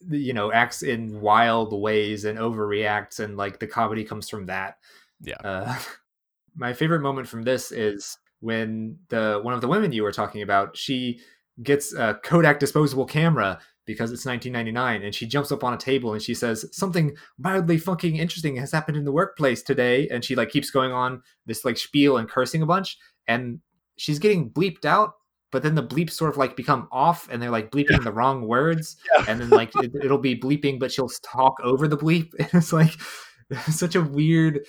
you 0.08 0.32
know 0.32 0.52
acts 0.52 0.82
in 0.82 1.20
wild 1.20 1.72
ways 1.78 2.24
and 2.24 2.38
overreacts 2.38 3.20
and 3.20 3.36
like 3.36 3.58
the 3.58 3.66
comedy 3.66 4.04
comes 4.04 4.28
from 4.28 4.46
that 4.46 4.76
Yeah. 5.22 5.36
uh, 5.44 5.78
my 6.56 6.72
favorite 6.72 7.00
moment 7.00 7.28
from 7.28 7.42
this 7.42 7.70
is 7.72 8.18
when 8.40 8.98
the 9.08 9.40
one 9.42 9.54
of 9.54 9.60
the 9.60 9.68
women 9.68 9.92
you 9.92 10.02
were 10.02 10.12
talking 10.12 10.42
about 10.42 10.76
she 10.76 11.20
gets 11.62 11.92
a 11.94 12.18
kodak 12.24 12.58
disposable 12.58 13.04
camera 13.04 13.58
because 13.86 14.12
it's 14.12 14.24
1999 14.24 15.02
and 15.02 15.14
she 15.14 15.26
jumps 15.26 15.52
up 15.52 15.64
on 15.64 15.74
a 15.74 15.78
table 15.78 16.12
and 16.12 16.22
she 16.22 16.34
says 16.34 16.64
something 16.72 17.14
mildly 17.38 17.76
fucking 17.76 18.16
interesting 18.16 18.56
has 18.56 18.72
happened 18.72 18.96
in 18.96 19.04
the 19.04 19.12
workplace 19.12 19.62
today 19.62 20.08
and 20.08 20.24
she 20.24 20.34
like 20.34 20.48
keeps 20.50 20.70
going 20.70 20.92
on 20.92 21.22
this 21.46 21.64
like 21.64 21.76
spiel 21.76 22.16
and 22.16 22.28
cursing 22.28 22.62
a 22.62 22.66
bunch 22.66 22.96
and 23.30 23.60
she's 23.96 24.18
getting 24.18 24.50
bleeped 24.50 24.84
out 24.84 25.14
but 25.52 25.62
then 25.64 25.74
the 25.74 25.82
bleeps 25.82 26.12
sort 26.12 26.30
of 26.30 26.36
like 26.36 26.54
become 26.56 26.86
off 26.92 27.28
and 27.30 27.42
they're 27.42 27.50
like 27.50 27.70
bleeping 27.70 28.02
the 28.04 28.12
wrong 28.12 28.46
words 28.46 28.96
Yeah. 29.16 29.24
and 29.28 29.40
then 29.40 29.50
like 29.50 29.70
it, 29.76 29.92
it'll 30.04 30.18
be 30.18 30.38
bleeping 30.38 30.78
but 30.78 30.92
she'll 30.92 31.10
talk 31.22 31.54
over 31.62 31.88
the 31.88 31.98
bleep 31.98 32.28
and 32.38 32.48
it's 32.54 32.72
like 32.72 32.92
such 33.70 33.94
a 33.96 34.00
weird 34.00 34.60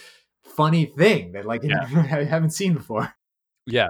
funny 0.43 0.85
thing 0.97 1.31
that 1.33 1.45
like 1.45 1.61
Yeah. 1.63 1.85
i 2.19 2.23
haven't 2.23 2.51
seen 2.51 2.73
before 2.73 3.13
Yeah. 3.65 3.89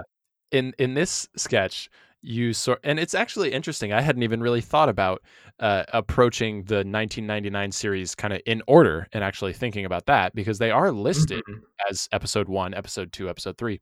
In 0.50 0.74
in 0.78 0.92
this 0.94 1.26
sketch, 1.36 1.88
you 2.20 2.52
sort 2.52 2.78
and 2.84 3.00
it's 3.00 3.14
actually 3.14 3.52
interesting. 3.52 3.90
I 3.92 4.02
hadn't 4.02 4.22
even 4.22 4.40
really 4.42 4.60
thought 4.60 4.90
about 4.90 5.22
uh, 5.58 5.84
approaching 5.94 6.64
the 6.64 6.84
1999 6.84 7.72
series 7.72 8.14
kind 8.14 8.34
of 8.34 8.40
in 8.46 8.60
order 8.68 9.08
and 9.12 9.24
actually 9.24 9.54
thinking 9.54 9.84
about 9.86 10.04
that 10.06 10.34
because 10.34 10.58
they 10.58 10.70
are 10.70 10.92
listed 10.92 11.42
Mhm. 11.48 11.60
as 11.90 12.08
episode 12.12 12.48
1, 12.48 12.74
episode 12.74 13.12
2, 13.12 13.28
episode 13.30 13.56
3. 13.56 13.80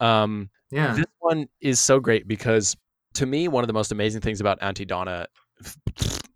Um 0.00 0.50
yeah 0.70 0.94
this 0.94 1.06
one 1.20 1.46
is 1.60 1.80
so 1.80 1.98
great 2.00 2.28
because 2.28 2.76
to 3.14 3.26
me 3.26 3.48
one 3.48 3.64
of 3.64 3.68
the 3.68 3.72
most 3.74 3.92
amazing 3.92 4.20
things 4.20 4.40
about 4.40 4.58
Aunty 4.60 4.84
Donna 4.84 5.26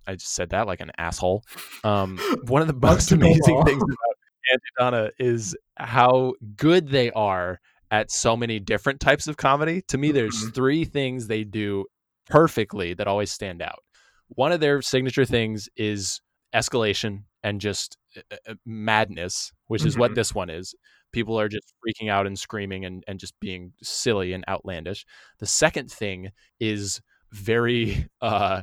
I 0.06 0.14
just 0.14 0.34
said 0.34 0.50
that 0.50 0.66
like 0.66 0.80
an 0.80 0.90
asshole. 0.98 1.42
Um 1.84 2.18
one 2.46 2.62
of 2.62 2.68
the 2.68 2.74
most 2.86 3.12
amazing 3.12 3.62
things 3.64 3.82
about 3.82 4.16
Aunty 4.52 4.70
Donna 4.78 5.10
is 5.18 5.56
how 5.76 6.34
good 6.56 6.88
they 6.88 7.10
are 7.12 7.60
at 7.90 8.10
so 8.10 8.36
many 8.36 8.58
different 8.58 9.00
types 9.00 9.26
of 9.28 9.36
comedy. 9.36 9.82
To 9.88 9.98
me, 9.98 10.12
there's 10.12 10.34
Mhm. 10.48 10.54
three 10.54 10.84
things 10.84 11.26
they 11.26 11.44
do 11.44 11.84
perfectly 12.26 12.94
that 12.94 13.06
always 13.06 13.30
stand 13.30 13.60
out. 13.62 13.80
One 14.28 14.50
of 14.50 14.60
their 14.60 14.80
signature 14.80 15.26
things 15.26 15.68
is 15.76 16.20
escalation 16.54 17.24
and 17.42 17.60
just 17.60 17.98
uh, 18.16 18.36
uh, 18.48 18.54
madness, 18.64 19.52
which 19.66 19.84
is 19.84 19.96
what 19.96 20.12
Mhm. 20.12 20.14
this 20.14 20.34
one 20.34 20.48
is. 20.50 20.74
People 21.12 21.38
are 21.38 21.48
just 21.48 21.74
freaking 21.84 22.10
out 22.10 22.26
and 22.26 22.38
screaming 22.38 22.84
and, 22.84 23.04
and 23.06 23.18
just 23.18 23.38
being 23.40 23.72
silly 23.82 24.32
and 24.32 24.44
outlandish. 24.48 25.04
The 25.38 25.46
second 25.46 25.90
thing 25.90 26.30
is 26.60 27.00
very 27.32 28.08
uh, 28.20 28.62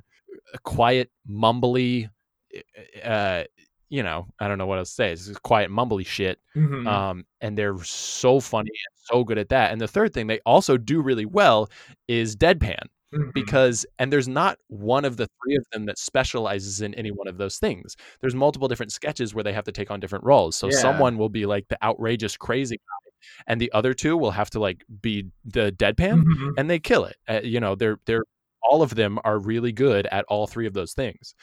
quiet, 0.64 1.12
mumbly, 1.30 2.10
uh, 3.04 3.44
you 3.90 4.04
know, 4.04 4.28
I 4.40 4.48
don't 4.48 4.58
know 4.58 4.68
what 4.68 4.78
else 4.78 4.90
to 4.92 4.96
say. 4.96 5.12
It's 5.12 5.30
quiet, 5.40 5.70
mumbly 5.72 6.06
shit 6.06 6.40
Mhm. 6.56 6.88
um, 6.88 7.26
and 7.42 7.58
they're 7.58 7.78
so 7.84 8.40
funny 8.40 8.70
and 8.70 8.96
so 9.12 9.24
good 9.24 9.38
at 9.38 9.50
that. 9.50 9.72
And 9.72 9.80
the 9.82 9.88
third 9.88 10.14
thing 10.14 10.28
they 10.28 10.40
also 10.46 10.78
do 10.78 11.02
really 11.02 11.26
well 11.26 11.70
is 12.08 12.36
deadpan 12.36 12.84
Mhm. 13.14 13.34
because 13.34 13.86
and 13.98 14.14
there's 14.14 14.28
not 14.28 14.60
one 14.68 15.04
of 15.06 15.18
the 15.18 15.28
three 15.44 15.56
of 15.56 15.66
them 15.72 15.86
that 15.86 15.98
specializes 15.98 16.82
in 16.82 16.94
any 16.96 17.10
one 17.12 17.28
of 17.28 17.38
those 17.38 17.58
things. 17.58 17.96
There's 18.22 18.36
multiple 18.36 18.68
different 18.68 18.92
sketches 18.92 19.34
where 19.34 19.44
they 19.44 19.54
have 19.54 19.64
to 19.66 19.72
take 19.72 19.90
on 19.92 20.00
different 20.00 20.26
roles. 20.26 20.56
So 20.58 20.68
Yeah. 20.68 20.74
someone 20.78 21.18
will 21.18 21.30
be 21.30 21.46
like 21.46 21.68
the 21.70 21.84
outrageous 21.84 22.38
crazy 22.38 22.78
guy 22.78 23.10
and 23.48 23.60
the 23.62 23.72
other 23.74 23.94
two 23.94 24.16
will 24.18 24.32
have 24.32 24.50
to 24.52 24.60
like 24.60 24.84
be 25.02 25.26
the 25.46 25.72
deadpan 25.74 26.24
Mhm. 26.24 26.54
and 26.58 26.70
they 26.70 26.80
kill 26.80 27.06
it. 27.06 27.18
Uh, 27.28 27.42
you 27.44 27.60
know, 27.60 27.76
they're 27.76 28.00
they're 28.06 28.26
all 28.70 28.82
of 28.84 28.96
them 28.96 29.20
are 29.24 29.40
really 29.40 29.72
good 29.72 30.06
at 30.08 30.26
all 30.28 30.46
three 30.48 30.68
of 30.68 30.74
those 30.74 30.94
things. 30.94 31.34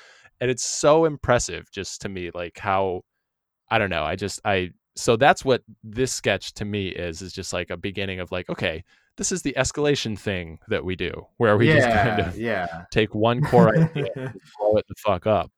And 0.41 0.51
it's 0.51 0.65
so 0.65 1.05
impressive 1.07 1.71
just 1.73 2.01
to 2.03 2.09
me 2.09 2.31
like 2.35 2.59
how 2.59 3.03
I 3.71 3.79
don't 3.79 3.91
know, 3.91 4.05
I 4.05 4.17
just 4.17 4.41
I 4.45 4.71
so 4.97 5.17
that's 5.17 5.45
what 5.45 5.63
this 5.85 6.13
sketch 6.13 6.55
to 6.55 6.65
me 6.65 6.89
is 6.89 7.23
is 7.23 7.33
just 7.33 7.53
like 7.53 7.71
a 7.71 7.77
beginning 7.77 8.21
of 8.21 8.33
like 8.33 8.49
okay, 8.51 8.85
this 9.17 9.33
is 9.33 9.43
the 9.43 9.55
escalation 9.57 10.19
thing 10.19 10.59
that 10.69 10.85
we 10.85 10.95
do 10.97 11.27
where 11.39 11.57
we 11.57 11.69
yeah 11.69 11.75
just 11.75 11.89
kind 11.91 12.21
of 12.21 12.39
yeah 12.39 12.85
take 12.91 13.15
one 13.15 13.41
core 13.43 13.71
idea 13.77 14.07
and 14.17 14.33
blow 14.59 14.77
it 14.77 14.85
the 14.89 14.95
fuck 14.99 15.27
up. 15.27 15.51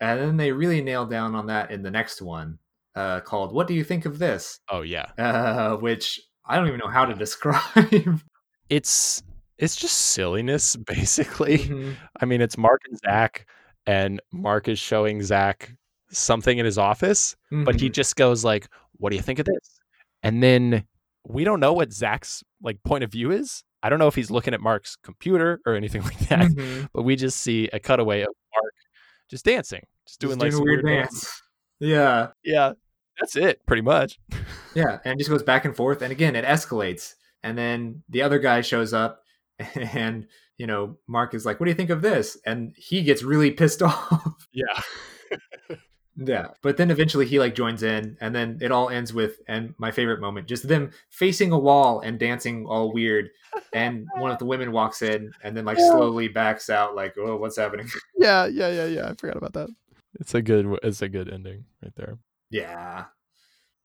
and 0.00 0.20
then 0.20 0.36
they 0.36 0.52
really 0.52 0.80
nailed 0.82 1.10
down 1.10 1.34
on 1.34 1.46
that 1.46 1.70
in 1.70 1.82
the 1.82 1.90
next 1.90 2.20
one 2.22 2.58
uh, 2.94 3.20
called 3.20 3.52
what 3.52 3.66
do 3.66 3.74
you 3.74 3.84
think 3.84 4.06
of 4.06 4.18
this 4.18 4.58
Oh 4.70 4.82
yeah. 4.82 5.06
uh, 5.18 5.76
which 5.76 6.20
i 6.46 6.56
don't 6.56 6.66
even 6.68 6.80
know 6.80 6.88
how 6.90 7.04
to 7.04 7.14
describe 7.14 8.20
It's 8.68 9.22
it's 9.56 9.76
just 9.76 9.96
silliness 9.98 10.76
basically. 10.86 11.58
Mhm. 11.58 11.96
I 12.20 12.24
mean, 12.26 12.40
it's 12.40 12.56
Mark 12.58 12.82
and 12.88 12.98
Zach, 12.98 13.46
and 13.86 14.20
Mark 14.30 14.68
is 14.68 14.78
showing 14.78 15.22
Zach 15.22 15.72
something 16.10 16.58
in 16.58 16.64
his 16.66 16.76
office, 16.78 17.34
but 17.50 17.80
he 17.80 17.88
Mhm. 17.88 17.92
just 17.94 18.16
goes 18.16 18.44
like, 18.44 18.68
"What 18.98 19.10
do 19.10 19.16
you 19.16 19.22
think 19.22 19.38
of 19.38 19.46
this?" 19.46 19.80
And 20.22 20.42
then 20.42 20.84
we 21.28 21.44
don't 21.44 21.60
know 21.60 21.72
what 21.72 21.92
Zach's 21.92 22.42
like 22.62 22.82
point 22.84 23.04
of 23.04 23.12
view 23.12 23.30
is. 23.30 23.62
I 23.82 23.88
don't 23.90 23.98
know 24.00 24.08
if 24.08 24.14
he's 24.16 24.30
looking 24.30 24.54
at 24.54 24.60
Mark's 24.60 24.96
computer 24.96 25.60
or 25.66 25.74
anything 25.76 26.02
like 26.10 26.18
that, 26.28 26.48
Mhm. 26.50 26.88
but 26.92 27.02
we 27.02 27.14
just 27.16 27.40
see 27.40 27.68
a 27.72 27.78
cutaway 27.78 28.22
of 28.22 28.30
Mark 28.54 28.72
just 29.30 29.44
dancing, 29.44 29.84
just 30.06 30.20
doing 30.20 30.32
Just 30.38 30.40
like 30.40 30.50
doing 30.52 30.62
a 30.62 30.64
weird 30.64 30.84
weird 30.84 31.02
dance 31.04 31.42
yeah 31.80 32.28
Yeah, 32.42 32.72
that's 33.20 33.36
it, 33.36 33.64
pretty 33.66 33.82
much. 33.82 34.18
yeah 34.74 34.98
and 35.04 35.14
it 35.14 35.18
just 35.18 35.30
goes 35.30 35.42
back 35.44 35.64
and 35.64 35.76
forth 35.76 36.02
and 36.02 36.10
again 36.10 36.34
it 36.34 36.44
escalates 36.44 37.14
and 37.44 37.56
then 37.56 38.02
the 38.08 38.22
other 38.22 38.38
guy 38.40 38.62
shows 38.62 38.92
up 38.92 39.22
and 39.74 40.26
you 40.56 40.66
know 40.66 40.96
mark 41.06 41.34
is 41.34 41.46
like 41.46 41.60
what 41.60 41.66
do 41.66 41.70
you 41.70 41.76
think 41.76 41.90
of 41.90 42.02
this 42.02 42.36
and 42.46 42.72
he 42.76 43.02
gets 43.02 43.22
really 43.22 43.50
pissed 43.52 43.80
off 43.82 44.48
Yeah, 44.52 44.64
Yeah, 46.20 46.48
but 46.62 46.76
then 46.76 46.90
eventually 46.90 47.26
he 47.26 47.38
like 47.38 47.54
joins 47.54 47.84
in, 47.84 48.16
and 48.20 48.34
then 48.34 48.58
it 48.60 48.72
all 48.72 48.88
ends 48.90 49.12
with 49.14 49.38
and 49.46 49.72
my 49.78 49.92
favorite 49.92 50.20
moment, 50.20 50.48
just 50.48 50.66
them 50.66 50.90
facing 51.10 51.52
a 51.52 51.58
wall 51.58 52.00
and 52.00 52.18
dancing 52.18 52.66
all 52.66 52.92
weird, 52.92 53.30
and 53.72 54.04
one 54.16 54.32
of 54.32 54.38
the 54.38 54.44
women 54.44 54.72
walks 54.72 55.00
in 55.02 55.30
and 55.44 55.56
then 55.56 55.64
like 55.64 55.78
slowly 55.78 56.26
backs 56.26 56.70
out, 56.70 56.96
like, 56.96 57.14
oh, 57.18 57.36
what's 57.36 57.56
happening? 57.56 57.88
yeah, 58.18 58.46
yeah, 58.46 58.68
yeah, 58.68 58.86
yeah. 58.86 59.08
I 59.10 59.14
forgot 59.14 59.36
about 59.36 59.52
that. 59.52 59.68
It's 60.18 60.34
a 60.34 60.42
good, 60.42 60.66
it's 60.82 61.02
a 61.02 61.08
good 61.08 61.32
ending 61.32 61.66
right 61.82 61.92
there. 61.94 62.18
Yeah, 62.50 63.04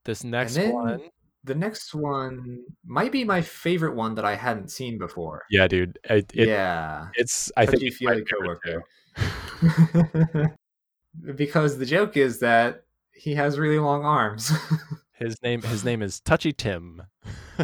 This 0.06 0.24
next 0.24 0.56
then- 0.56 0.74
one, 0.74 1.02
the 1.44 1.54
next 1.56 1.94
one 1.94 2.64
might 2.86 3.12
be 3.12 3.24
my 3.26 3.42
favorite 3.42 3.96
one 3.96 4.16
that 4.16 4.26
I 4.26 4.36
hadn't 4.36 4.72
seen 4.72 4.98
before. 4.98 5.44
yeah, 5.52 5.68
dude, 5.68 6.00
it, 6.10 6.32
it, 6.34 6.48
yeah, 6.48 7.10
it's. 7.16 7.52
I 7.58 7.66
think 7.68 7.76
touchy 7.84 7.88
it's 7.88 8.02
my 8.02 8.14
feely 8.14 8.26
favorite 8.26 8.60
coworker. 8.64 10.56
too. 11.26 11.34
because 11.34 11.78
the 11.78 11.86
joke 11.86 12.18
is 12.18 12.40
that 12.40 12.84
he 13.14 13.36
has 13.36 13.60
really 13.60 13.80
long 13.80 14.06
arms. 14.06 14.52
His 15.14 15.42
name, 15.42 15.62
his 15.62 15.86
name 15.86 16.02
is 16.02 16.20
Touchy 16.20 16.52
Tim. 16.52 17.04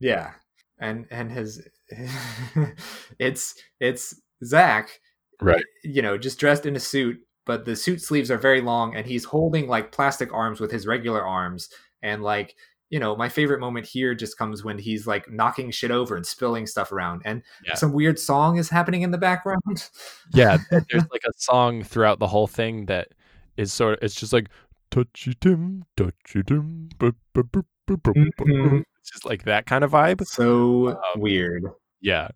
Yeah, 0.00 0.32
and 0.78 1.06
and 1.10 1.32
his 1.32 1.66
it's 3.18 3.54
it's 3.80 4.14
Zach, 4.44 5.00
Right. 5.40 5.64
You 5.84 6.02
know, 6.02 6.18
just 6.18 6.38
dressed 6.38 6.66
in 6.66 6.76
a 6.76 6.80
suit, 6.80 7.18
but 7.46 7.64
the 7.64 7.76
suit 7.76 8.00
sleeves 8.00 8.30
are 8.30 8.38
very 8.38 8.60
long, 8.60 8.96
and 8.96 9.06
he's 9.06 9.24
holding 9.24 9.68
like 9.68 9.92
plastic 9.92 10.32
arms 10.32 10.60
with 10.60 10.70
his 10.70 10.86
regular 10.86 11.24
arms, 11.24 11.68
and 12.02 12.22
like 12.22 12.54
you 12.90 12.98
know, 12.98 13.14
my 13.16 13.28
favorite 13.28 13.60
moment 13.60 13.86
here 13.86 14.14
just 14.14 14.38
comes 14.38 14.64
when 14.64 14.78
he's 14.78 15.06
like 15.06 15.30
knocking 15.30 15.70
shit 15.70 15.90
over 15.90 16.16
and 16.16 16.24
spilling 16.26 16.66
stuff 16.66 16.90
around, 16.92 17.22
and 17.24 17.42
Yeah. 17.66 17.74
some 17.74 17.92
weird 17.92 18.18
song 18.18 18.56
is 18.58 18.68
happening 18.70 19.02
in 19.02 19.10
the 19.10 19.18
background. 19.18 19.88
yeah, 20.32 20.58
there's 20.70 21.04
like 21.10 21.24
a 21.26 21.32
song 21.36 21.82
throughout 21.82 22.18
the 22.18 22.26
whole 22.28 22.46
thing 22.46 22.86
that 22.86 23.08
is 23.56 23.72
sort 23.72 23.94
of 23.94 23.98
it's 24.02 24.14
just 24.14 24.32
like 24.32 24.48
touchy 24.90 25.34
tim, 25.40 25.84
touchy 25.96 26.42
tim, 26.46 26.88
bu- 26.98 27.12
bu- 27.34 27.42
bu- 27.44 27.62
bu- 27.86 27.96
bu- 27.96 28.12
bu- 28.14 28.30
bu." 28.36 28.44
Mhm. 28.44 28.84
it's 29.00 29.10
just 29.10 29.26
like 29.26 29.44
that 29.44 29.66
kind 29.66 29.84
of 29.84 29.90
vibe. 29.92 30.24
so 30.26 30.88
Um, 30.90 31.20
weird. 31.20 31.64
Yeah. 32.00 32.28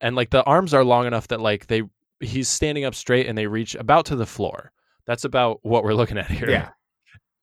And 0.00 0.16
like 0.16 0.30
the 0.30 0.42
arms 0.44 0.74
are 0.74 0.84
long 0.84 1.06
enough 1.06 1.28
that 1.28 1.40
like 1.40 1.66
they 1.68 1.82
he's 2.20 2.48
standing 2.48 2.84
up 2.84 2.94
straight 2.94 3.26
and 3.26 3.36
they 3.38 3.46
reach 3.46 3.74
about 3.74 4.06
to 4.06 4.16
the 4.16 4.26
floor. 4.26 4.72
That's 5.06 5.24
about 5.24 5.60
what 5.62 5.84
we're 5.84 5.94
looking 5.94 6.16
at 6.18 6.30
here. 6.30 6.48
Yeah, 6.50 6.70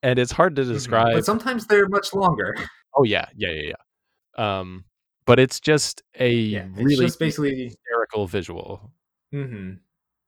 And 0.03 0.17
it's 0.19 0.31
hard 0.31 0.55
to 0.55 0.63
Mhm. 0.63 0.73
describe. 0.73 1.13
but 1.13 1.25
sometimes 1.25 1.67
they're 1.67 1.87
much 1.89 2.13
longer. 2.13 2.55
oh 2.95 3.03
yeah, 3.03 3.27
yeah, 3.35 3.49
yeah, 3.51 3.73
yeah. 3.73 4.59
Um 4.59 4.85
but 5.25 5.39
it's 5.39 5.59
just 5.59 6.01
a 6.19 6.29
Yeah, 6.31 6.67
it's 6.73 6.77
really 6.83 7.05
just 7.05 7.19
basically 7.19 7.65
hysterical 7.65 8.27
visual. 8.27 8.91
Mm-hmm. 9.33 9.73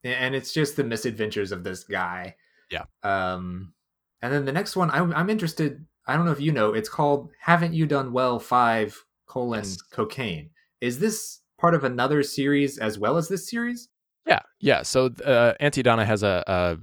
And 0.06 0.36
it's 0.36 0.54
just 0.54 0.76
the 0.76 0.84
misadventures 0.84 1.52
of 1.52 1.64
this 1.64 1.84
guy. 1.84 2.36
Yeah. 2.70 2.84
Um, 3.04 3.74
and 4.22 4.32
then 4.34 4.46
the 4.46 4.52
next 4.52 4.76
one, 4.76 4.90
I'm, 4.92 5.14
I'm 5.14 5.30
interested. 5.30 5.86
I 6.08 6.16
don't 6.16 6.26
know 6.26 6.32
if 6.32 6.40
you 6.42 6.52
know. 6.52 6.74
It's 6.74 6.90
called 6.90 7.32
"Haven't 7.40 7.74
You 7.74 7.86
Done 7.86 8.12
Well?" 8.14 8.40
Five 8.40 9.02
colon 9.28 9.60
Yes. 9.64 9.82
cocaine. 9.82 10.50
Is 10.82 11.00
this 11.00 11.40
part 11.60 11.74
of 11.74 11.84
another 11.86 12.22
series 12.24 12.78
as 12.78 13.00
well 13.00 13.18
as 13.18 13.28
this 13.30 13.50
series? 13.50 13.90
Yeah, 14.28 14.40
yeah. 14.60 14.82
So 14.84 15.08
uh, 15.26 15.54
Aunty 15.60 15.84
Donna 15.84 16.06
has 16.06 16.22
a, 16.24 16.44
a 16.48 16.78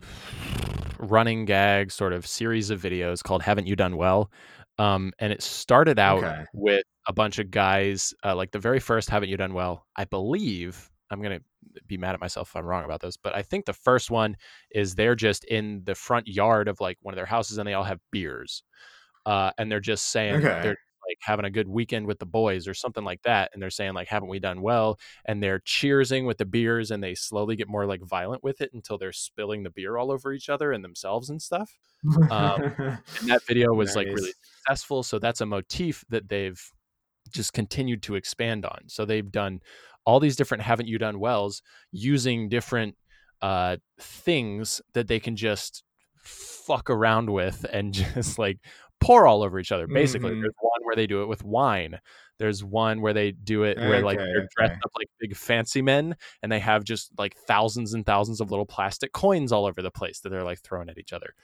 running 1.00 1.44
gag 1.44 1.90
sort 1.92 2.12
of 2.12 2.26
series 2.26 2.70
of 2.70 2.80
videos 2.80 3.22
called 3.22 3.42
"Haven't 3.42 3.66
You 3.66 3.76
Done 3.76 3.96
Well," 3.96 4.30
um, 4.78 5.12
and 5.18 5.32
it 5.32 5.42
started 5.42 5.98
out 5.98 6.26
Okay. 6.26 6.44
with 6.52 6.84
a 7.08 7.12
bunch 7.12 7.38
of 7.38 7.50
guys. 7.50 8.14
Uh, 8.24 8.36
like 8.36 8.52
the 8.52 8.58
very 8.58 8.80
first 8.80 9.10
"Haven't 9.10 9.28
You 9.30 9.36
Done 9.36 9.54
Well," 9.54 9.86
I 9.96 10.04
believe. 10.04 10.90
I'm 11.10 11.22
gonna 11.22 11.40
be 11.86 11.96
mad 11.98 12.14
at 12.14 12.20
myself 12.20 12.50
if 12.50 12.56
I'm 12.56 12.64
wrong 12.64 12.84
about 12.84 13.00
this, 13.00 13.16
but 13.16 13.34
I 13.34 13.42
think 13.42 13.64
the 13.66 13.72
first 13.72 14.10
one 14.10 14.36
is 14.72 14.94
they're 14.94 15.16
just 15.16 15.44
in 15.44 15.82
the 15.84 15.94
front 15.94 16.28
yard 16.28 16.68
of 16.68 16.80
like 16.80 16.98
one 17.02 17.14
of 17.14 17.16
their 17.16 17.26
houses, 17.26 17.58
and 17.58 17.66
they 17.66 17.74
all 17.74 17.84
have 17.84 18.00
beers, 18.12 18.62
uh, 19.26 19.52
and 19.58 19.70
they're 19.70 19.80
just 19.80 20.06
saying 20.12 20.48
Okay. 20.48 20.62
they're 20.62 20.76
like 21.10 21.18
having 21.20 21.44
a 21.44 21.50
good 21.50 21.68
weekend 21.68 22.06
with 22.06 22.18
the 22.18 22.26
boys 22.26 22.68
or 22.68 22.74
something 22.74 23.04
like 23.04 23.22
that 23.22 23.50
and 23.52 23.62
they're 23.62 23.70
saying 23.70 23.94
like 23.94 24.08
haven't 24.08 24.28
we 24.28 24.38
done 24.38 24.62
well? 24.62 24.98
And 25.24 25.42
they're 25.42 25.60
cheersing 25.60 26.26
with 26.26 26.38
the 26.38 26.44
beers 26.44 26.90
and 26.90 27.02
they 27.02 27.14
slowly 27.14 27.56
get 27.56 27.68
more 27.68 27.86
like 27.86 28.02
violent 28.02 28.44
with 28.44 28.60
it 28.60 28.70
until 28.72 28.96
they're 28.96 29.12
spilling 29.12 29.62
the 29.62 29.70
beer 29.70 29.96
all 29.96 30.12
over 30.12 30.32
each 30.32 30.48
other 30.48 30.72
and 30.72 30.84
themselves 30.84 31.30
and 31.30 31.42
stuff. 31.42 31.78
Um, 32.30 32.62
and 32.78 33.28
that 33.28 33.42
video 33.48 33.72
was 33.74 33.96
like 33.96 34.06
really 34.06 34.32
successful 34.42 35.02
so 35.02 35.18
that's 35.18 35.40
a 35.40 35.46
motif 35.46 36.04
that 36.08 36.28
they've 36.28 36.60
just 37.32 37.52
continued 37.52 38.02
to 38.04 38.14
expand 38.14 38.64
on. 38.64 38.80
So 38.86 39.04
they've 39.04 39.30
done 39.30 39.60
all 40.04 40.20
these 40.20 40.36
different 40.36 40.62
haven't 40.62 40.88
you 40.88 40.98
done 40.98 41.18
wells? 41.20 41.62
using 41.92 42.48
different 42.48 42.96
uh 43.42 43.76
things 43.98 44.80
that 44.92 45.08
they 45.08 45.18
can 45.18 45.34
just 45.34 45.82
fuck 46.22 46.90
around 46.90 47.30
with 47.30 47.64
and 47.72 47.92
just 48.14 48.38
like 48.38 48.58
pour 49.00 49.26
all 49.26 49.42
over 49.42 49.58
each 49.58 49.72
other 49.72 49.86
basically 49.86 50.32
Mhm. 50.32 50.42
there's 50.42 50.54
one 50.60 50.80
where 50.84 50.94
they 50.96 51.06
do 51.06 51.22
it 51.22 51.26
with 51.26 51.42
wine 51.44 51.98
there's 52.38 52.62
one 52.64 53.00
where 53.00 53.12
they 53.12 53.32
do 53.32 53.64
it 53.64 53.76
where 53.78 54.02
like 54.02 54.18
they're 54.18 54.46
dressed 54.56 54.80
up 54.84 54.90
like 54.96 55.08
big 55.18 55.36
fancy 55.36 55.82
men 55.82 56.16
and 56.42 56.50
they 56.52 56.58
have 56.58 56.84
just 56.84 57.10
like 57.18 57.34
thousands 57.46 57.94
and 57.94 58.04
thousands 58.06 58.40
of 58.40 58.50
little 58.50 58.66
plastic 58.66 59.12
coins 59.12 59.52
all 59.52 59.66
over 59.66 59.82
the 59.82 59.90
place 59.90 60.20
that 60.20 60.28
they're 60.30 60.44
like 60.44 60.60
throwing 60.60 60.88
at 60.88 60.98
each 60.98 61.12
other 61.12 61.34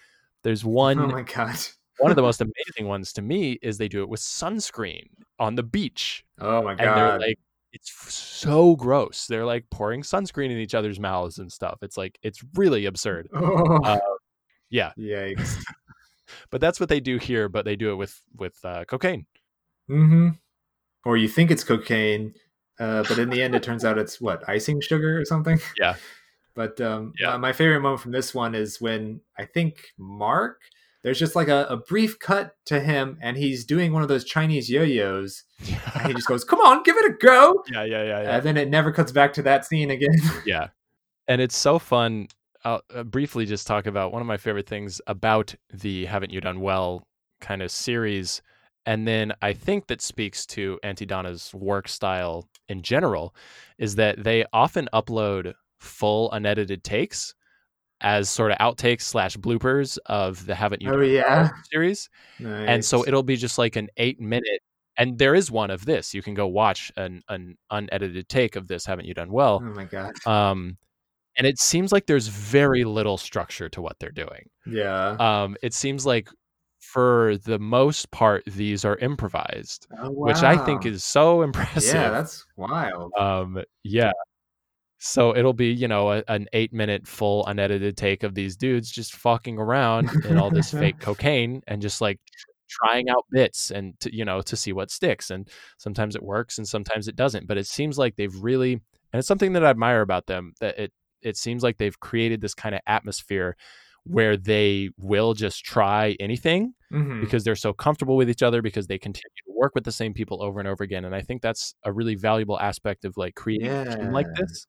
there's 0.42 0.64
one 0.84 0.98
oh 0.98 1.06
my 1.08 1.22
god. 1.22 1.56
one 1.98 2.10
of 2.10 2.16
the 2.16 2.22
most 2.22 2.40
amazing 2.46 2.88
ones 2.88 3.12
to 3.14 3.22
me 3.22 3.58
is 3.62 3.78
they 3.78 3.88
do 3.88 4.02
it 4.02 4.08
with 4.08 4.20
sunscreen 4.20 5.06
on 5.38 5.54
the 5.54 5.62
beach 5.62 6.24
Oh 6.40 6.62
my 6.62 6.74
god! 6.74 6.86
and 6.86 6.98
they're 6.98 7.28
like 7.28 7.38
it's 7.72 7.90
so 8.14 8.74
gross 8.76 9.26
they're 9.26 9.44
like 9.46 9.64
pouring 9.70 10.02
sunscreen 10.02 10.50
in 10.50 10.58
each 10.58 10.74
other's 10.74 10.98
mouths 11.00 11.38
and 11.38 11.50
stuff 11.52 11.78
it's 11.82 11.96
like 11.98 12.18
it's 12.22 12.42
really 12.54 12.86
absurd 12.86 13.28
oh. 13.34 13.80
uh, 13.84 13.98
yeah 14.70 14.92
Yikes. 14.98 15.56
But 16.50 16.60
that's 16.60 16.78
what 16.80 16.88
they 16.88 17.00
do 17.00 17.18
here 17.18 17.48
but 17.48 17.64
they 17.64 17.76
do 17.76 17.90
it 17.90 17.96
with 17.96 18.20
with 18.36 18.58
uh, 18.64 18.84
cocaine 18.86 19.26
hmm 19.88 20.30
Or 21.04 21.16
you 21.16 21.28
think 21.28 21.50
it's 21.52 21.62
cocaine, 21.64 22.34
uh, 22.80 23.04
but 23.08 23.18
in 23.18 23.30
the 23.30 23.40
end, 23.40 23.54
it 23.54 23.62
turns 23.62 23.84
out 23.84 23.96
it's 23.98 24.20
what 24.20 24.42
icing 24.48 24.80
sugar 24.80 25.18
or 25.20 25.24
something. 25.24 25.60
Yeah. 25.78 25.94
But 26.56 26.80
um, 26.80 27.12
Yeah. 27.20 27.32
my, 27.32 27.36
my 27.36 27.52
favorite 27.52 27.80
moment 27.80 28.00
from 28.00 28.12
this 28.12 28.34
one 28.34 28.54
is 28.54 28.80
when 28.80 29.20
I 29.38 29.44
think 29.44 29.92
Mark. 29.98 30.60
There's 31.02 31.18
just 31.20 31.36
like 31.36 31.46
a, 31.48 31.66
a 31.70 31.76
brief 31.76 32.18
cut 32.18 32.56
to 32.64 32.80
him, 32.80 33.18
and 33.22 33.36
he's 33.36 33.64
doing 33.64 33.92
one 33.92 34.02
of 34.02 34.08
those 34.08 34.24
Chinese 34.24 34.68
yo-yos, 34.68 35.44
and 35.94 36.08
he 36.08 36.14
just 36.14 36.26
goes, 36.32 36.42
"Come 36.44 36.58
on, 36.60 36.82
give 36.82 36.96
it 36.96 37.04
a 37.04 37.14
go!" 37.14 37.62
yeah 37.70 37.84
yeah 37.84 38.02
yeah 38.02 38.22
yeah 38.22 38.36
And 38.36 38.42
then 38.44 38.56
it 38.56 38.68
never 38.70 38.90
cuts 38.90 39.12
back 39.12 39.32
to 39.34 39.42
that 39.42 39.64
scene 39.66 39.90
again. 39.92 40.18
yeah 40.46 40.68
and 41.28 41.40
it's 41.40 41.56
so 41.56 41.78
fun 41.78 42.26
i'll 42.66 42.82
uh, 42.94 43.02
briefly 43.04 43.46
just 43.46 43.66
talk 43.66 43.86
about 43.86 44.12
one 44.12 44.20
of 44.20 44.26
my 44.28 44.36
favorite 44.36 44.66
things 44.68 45.00
about 45.06 45.54
the 45.72 46.04
haven't 46.04 46.32
you 46.32 46.40
done 46.40 46.60
well 46.60 47.06
kind 47.40 47.62
of 47.62 47.70
series 47.70 48.42
and 48.84 49.06
then 49.06 49.32
i 49.42 49.52
think 49.52 49.86
that 49.86 50.00
speaks 50.02 50.44
to 50.44 50.78
aunty 50.82 51.06
donna's 51.06 51.52
work 51.54 51.88
style 51.88 52.48
in 52.68 52.82
general 52.82 53.34
is 53.78 53.94
that 53.94 54.22
they 54.22 54.44
often 54.52 54.88
upload 54.92 55.52
full 55.80 56.30
unedited 56.32 56.82
takes 56.82 57.34
as 58.02 58.28
sort 58.28 58.52
of 58.52 58.58
outtakes 58.58 59.02
slash 59.02 59.36
bloopers 59.36 59.96
of 60.06 60.44
the 60.46 60.54
haven't 60.54 60.82
you 60.82 60.90
oh 60.90 60.98
done 61.00 61.10
yeah, 61.10 61.42
well 61.42 61.50
series 61.72 62.08
Nice. 62.38 62.68
and 62.68 62.84
so 62.84 63.06
it'll 63.06 63.22
be 63.22 63.36
just 63.36 63.56
like 63.58 63.76
an 63.76 63.88
eight 63.96 64.20
minute 64.20 64.60
and 64.98 65.18
there 65.18 65.34
is 65.34 65.50
one 65.50 65.70
of 65.70 65.84
this 65.86 66.12
you 66.14 66.22
can 66.22 66.34
go 66.34 66.46
watch 66.46 66.90
an, 66.96 67.22
an 67.28 67.56
unedited 67.70 68.28
take 68.28 68.56
of 68.56 68.66
this 68.68 68.84
haven't 68.84 69.06
you 69.06 69.14
done 69.14 69.30
well 69.30 69.62
Oh 69.62 69.72
my 69.74 69.84
god. 69.84 70.12
um 70.26 70.76
and 71.36 71.46
it 71.46 71.58
seems 71.58 71.92
like 71.92 72.06
there's 72.06 72.28
very 72.28 72.84
little 72.84 73.16
structure 73.18 73.68
to 73.70 73.82
what 73.82 73.98
they're 73.98 74.10
doing. 74.10 74.48
Yeah. 74.66 75.16
um 75.20 75.56
it 75.62 75.74
seems 75.74 76.04
like 76.06 76.28
for 76.80 77.36
the 77.44 77.58
most 77.58 78.10
part 78.10 78.44
these 78.46 78.84
are 78.84 78.96
improvised 78.98 79.86
Oh, 80.00 80.10
which 80.10 80.42
i 80.42 80.56
think 80.64 80.86
is 80.86 81.02
so 81.04 81.42
impressive. 81.48 81.94
Yeah, 81.94 82.10
that's 82.10 82.44
wild. 82.56 83.12
um 83.18 83.62
yeah. 83.82 84.12
So 84.98 85.36
it'll 85.36 85.52
be 85.52 85.68
you 85.72 85.88
know 85.88 86.10
a, 86.12 86.22
an 86.28 86.46
eight 86.52 86.72
minute 86.72 87.06
full 87.06 87.44
unedited 87.46 87.96
take 87.96 88.22
of 88.22 88.34
these 88.34 88.56
dudes 88.56 88.90
just 88.90 89.14
fucking 89.14 89.58
around 89.58 90.10
in 90.24 90.38
all 90.38 90.50
this 90.50 90.70
fake 90.80 90.98
cocaine 91.00 91.62
and 91.66 91.82
just 91.82 92.00
like 92.00 92.18
trying 92.68 93.08
out 93.10 93.24
bits 93.30 93.70
and 93.70 93.98
to, 94.00 94.14
you 94.14 94.24
know 94.24 94.40
to 94.42 94.56
see 94.56 94.72
what 94.72 94.90
sticks 94.90 95.30
and 95.30 95.48
sometimes 95.78 96.16
it 96.16 96.22
works 96.22 96.58
and 96.58 96.66
sometimes 96.66 97.08
it 97.08 97.14
doesn't 97.16 97.46
but 97.46 97.56
it 97.58 97.66
seems 97.66 97.98
like 97.98 98.16
they've 98.16 98.34
really 98.42 98.72
and 98.72 99.18
it's 99.18 99.28
something 99.28 99.52
that 99.52 99.64
i 99.64 99.70
admire 99.70 100.00
about 100.00 100.26
them 100.26 100.52
that 100.60 100.76
it 100.78 100.92
it 101.26 101.36
seems 101.36 101.62
like 101.62 101.76
they've 101.78 101.98
created 102.00 102.40
this 102.40 102.54
kind 102.54 102.74
of 102.74 102.80
atmosphere 102.86 103.56
where 104.04 104.36
they 104.36 104.88
will 104.98 105.34
just 105.34 105.64
try 105.64 106.16
anything 106.20 106.72
Mhm. 106.92 107.20
because 107.20 107.42
they're 107.42 107.56
so 107.56 107.72
comfortable 107.72 108.16
with 108.16 108.30
each 108.30 108.42
other 108.42 108.62
because 108.62 108.86
they 108.86 108.98
continue 108.98 109.28
to 109.46 109.52
work 109.52 109.74
with 109.74 109.82
the 109.84 109.90
same 109.92 110.14
people 110.14 110.40
over 110.42 110.60
and 110.60 110.68
over 110.68 110.84
again 110.84 111.04
and 111.04 111.14
i 111.14 111.20
think 111.20 111.42
that's 111.42 111.74
a 111.82 111.92
really 111.92 112.14
valuable 112.14 112.58
aspect 112.60 113.04
of 113.04 113.16
like 113.16 113.34
creating 113.34 113.68
team 113.96 114.12
like 114.12 114.28
this 114.36 114.66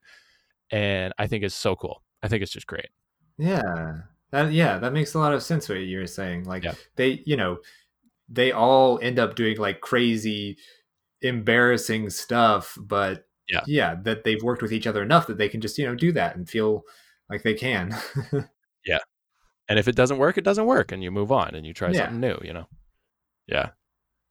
and 0.71 1.13
i 1.19 1.27
think 1.27 1.43
it's 1.43 1.53
so 1.53 1.75
cool 1.75 2.01
i 2.23 2.27
think 2.27 2.41
it's 2.41 2.51
just 2.51 2.65
great 2.67 2.89
Yeah. 3.37 4.01
That 4.31 4.51
yeah, 4.51 4.79
that 4.79 4.91
makes 4.93 5.13
a 5.13 5.19
lot 5.19 5.33
of 5.33 5.43
sense 5.43 5.69
what 5.69 5.75
you 5.79 5.99
were 5.99 6.07
saying. 6.07 6.45
Like 6.45 6.63
Yeah. 6.63 6.73
they, 6.95 7.21
you 7.25 7.37
know, 7.37 7.59
they 8.27 8.51
all 8.51 8.99
end 8.99 9.19
up 9.19 9.35
doing 9.35 9.57
like 9.57 9.79
crazy 9.79 10.57
embarrassing 11.21 12.09
stuff, 12.09 12.77
but 12.81 13.26
Yeah. 13.49 13.62
yeah, 13.67 13.95
that 14.03 14.23
they've 14.23 14.41
worked 14.43 14.62
with 14.62 14.73
each 14.73 14.88
other 14.88 15.01
enough 15.01 15.27
that 15.27 15.38
they 15.38 15.47
can 15.49 15.62
just, 15.62 15.77
you 15.77 15.86
know, 15.86 15.95
do 15.95 16.12
that 16.13 16.36
and 16.36 16.49
feel 16.49 16.83
like 17.29 17.43
they 17.43 17.53
can. 17.53 17.95
Yeah. 18.86 18.99
And 19.69 19.77
if 19.79 19.88
it 19.89 19.95
doesn't 19.95 20.17
work 20.17 20.38
it 20.38 20.43
doesn't 20.45 20.65
work 20.65 20.91
and 20.93 21.03
you 21.03 21.12
move 21.12 21.31
on 21.31 21.53
and 21.55 21.65
you 21.65 21.73
try 21.73 21.89
Yeah. 21.91 22.05
something 22.05 22.19
new 22.21 22.38
you 22.41 22.53
know 22.53 22.67
yeah 23.47 23.71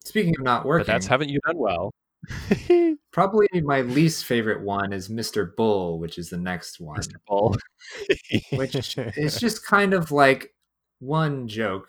Speaking 0.05 0.35
of 0.39 0.45
not 0.45 0.65
working, 0.65 0.87
but 0.87 0.93
that's 0.93 1.07
haven't 1.07 1.29
you 1.29 1.39
done 1.47 1.59
well 1.59 1.93
probably 3.13 3.47
my 3.63 3.83
least 3.83 4.25
favorite 4.25 4.63
one 4.63 4.93
is 4.93 5.09
Mr. 5.09 5.55
Bull, 5.57 5.99
which 5.99 6.17
is 6.19 6.31
the 6.31 6.39
next 6.39 6.81
one. 6.81 6.99
mr 6.99 7.17
bull 7.27 7.57
Which 8.53 8.97
is 9.17 9.39
just 9.39 9.65
kind 9.67 9.93
of 9.95 10.11
like 10.11 10.55
one 11.01 11.47
joke. 11.49 11.89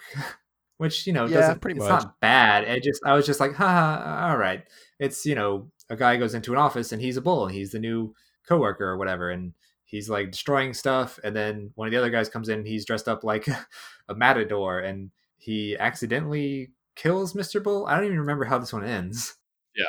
Which, 0.78 1.08
you 1.08 1.14
know, 1.14 1.26
Yeah, 1.26 1.40
doesn't 1.42 1.62
pretty 1.62 1.80
it's 1.80 1.88
much. 1.90 2.04
not 2.04 2.20
bad. 2.20 2.66
It 2.66 2.84
just 2.84 3.02
I 3.06 3.14
was 3.14 3.26
just 3.26 3.40
like, 3.40 3.54
ha, 3.56 4.28
all 4.30 4.38
right. 4.38 4.64
It's, 5.00 5.26
you 5.26 5.34
know, 5.36 5.72
a 5.90 5.96
guy 5.96 6.18
goes 6.18 6.34
into 6.34 6.52
an 6.52 6.58
office 6.58 6.92
and 6.92 7.02
he's 7.02 7.18
a 7.18 7.22
bull 7.22 7.46
and 7.46 7.56
he's 7.56 7.72
the 7.72 7.80
new 7.80 8.14
coworker 8.48 8.86
or 8.86 8.98
whatever 8.98 9.30
and 9.30 9.54
he's 9.86 10.10
like 10.10 10.32
destroying 10.32 10.74
stuff 10.74 11.20
and 11.24 11.36
then 11.36 11.72
one 11.76 11.88
of 11.88 11.92
the 11.92 11.98
other 11.98 12.10
guys 12.10 12.30
comes 12.30 12.50
in 12.50 12.60
and 12.60 12.68
he's 12.68 12.86
dressed 12.86 13.08
up 13.08 13.24
like 13.24 13.48
a 14.10 14.16
matador 14.16 14.80
and 14.80 15.12
he 15.38 15.78
accidentally 15.78 16.70
kills 16.96 17.34
Mr. 17.34 17.62
Bull. 17.62 17.86
I 17.86 17.96
don't 17.96 18.06
even 18.06 18.20
remember 18.20 18.46
how 18.46 18.58
this 18.58 18.74
one 18.74 18.84
ends. 18.84 19.36
Yeah. 19.76 19.86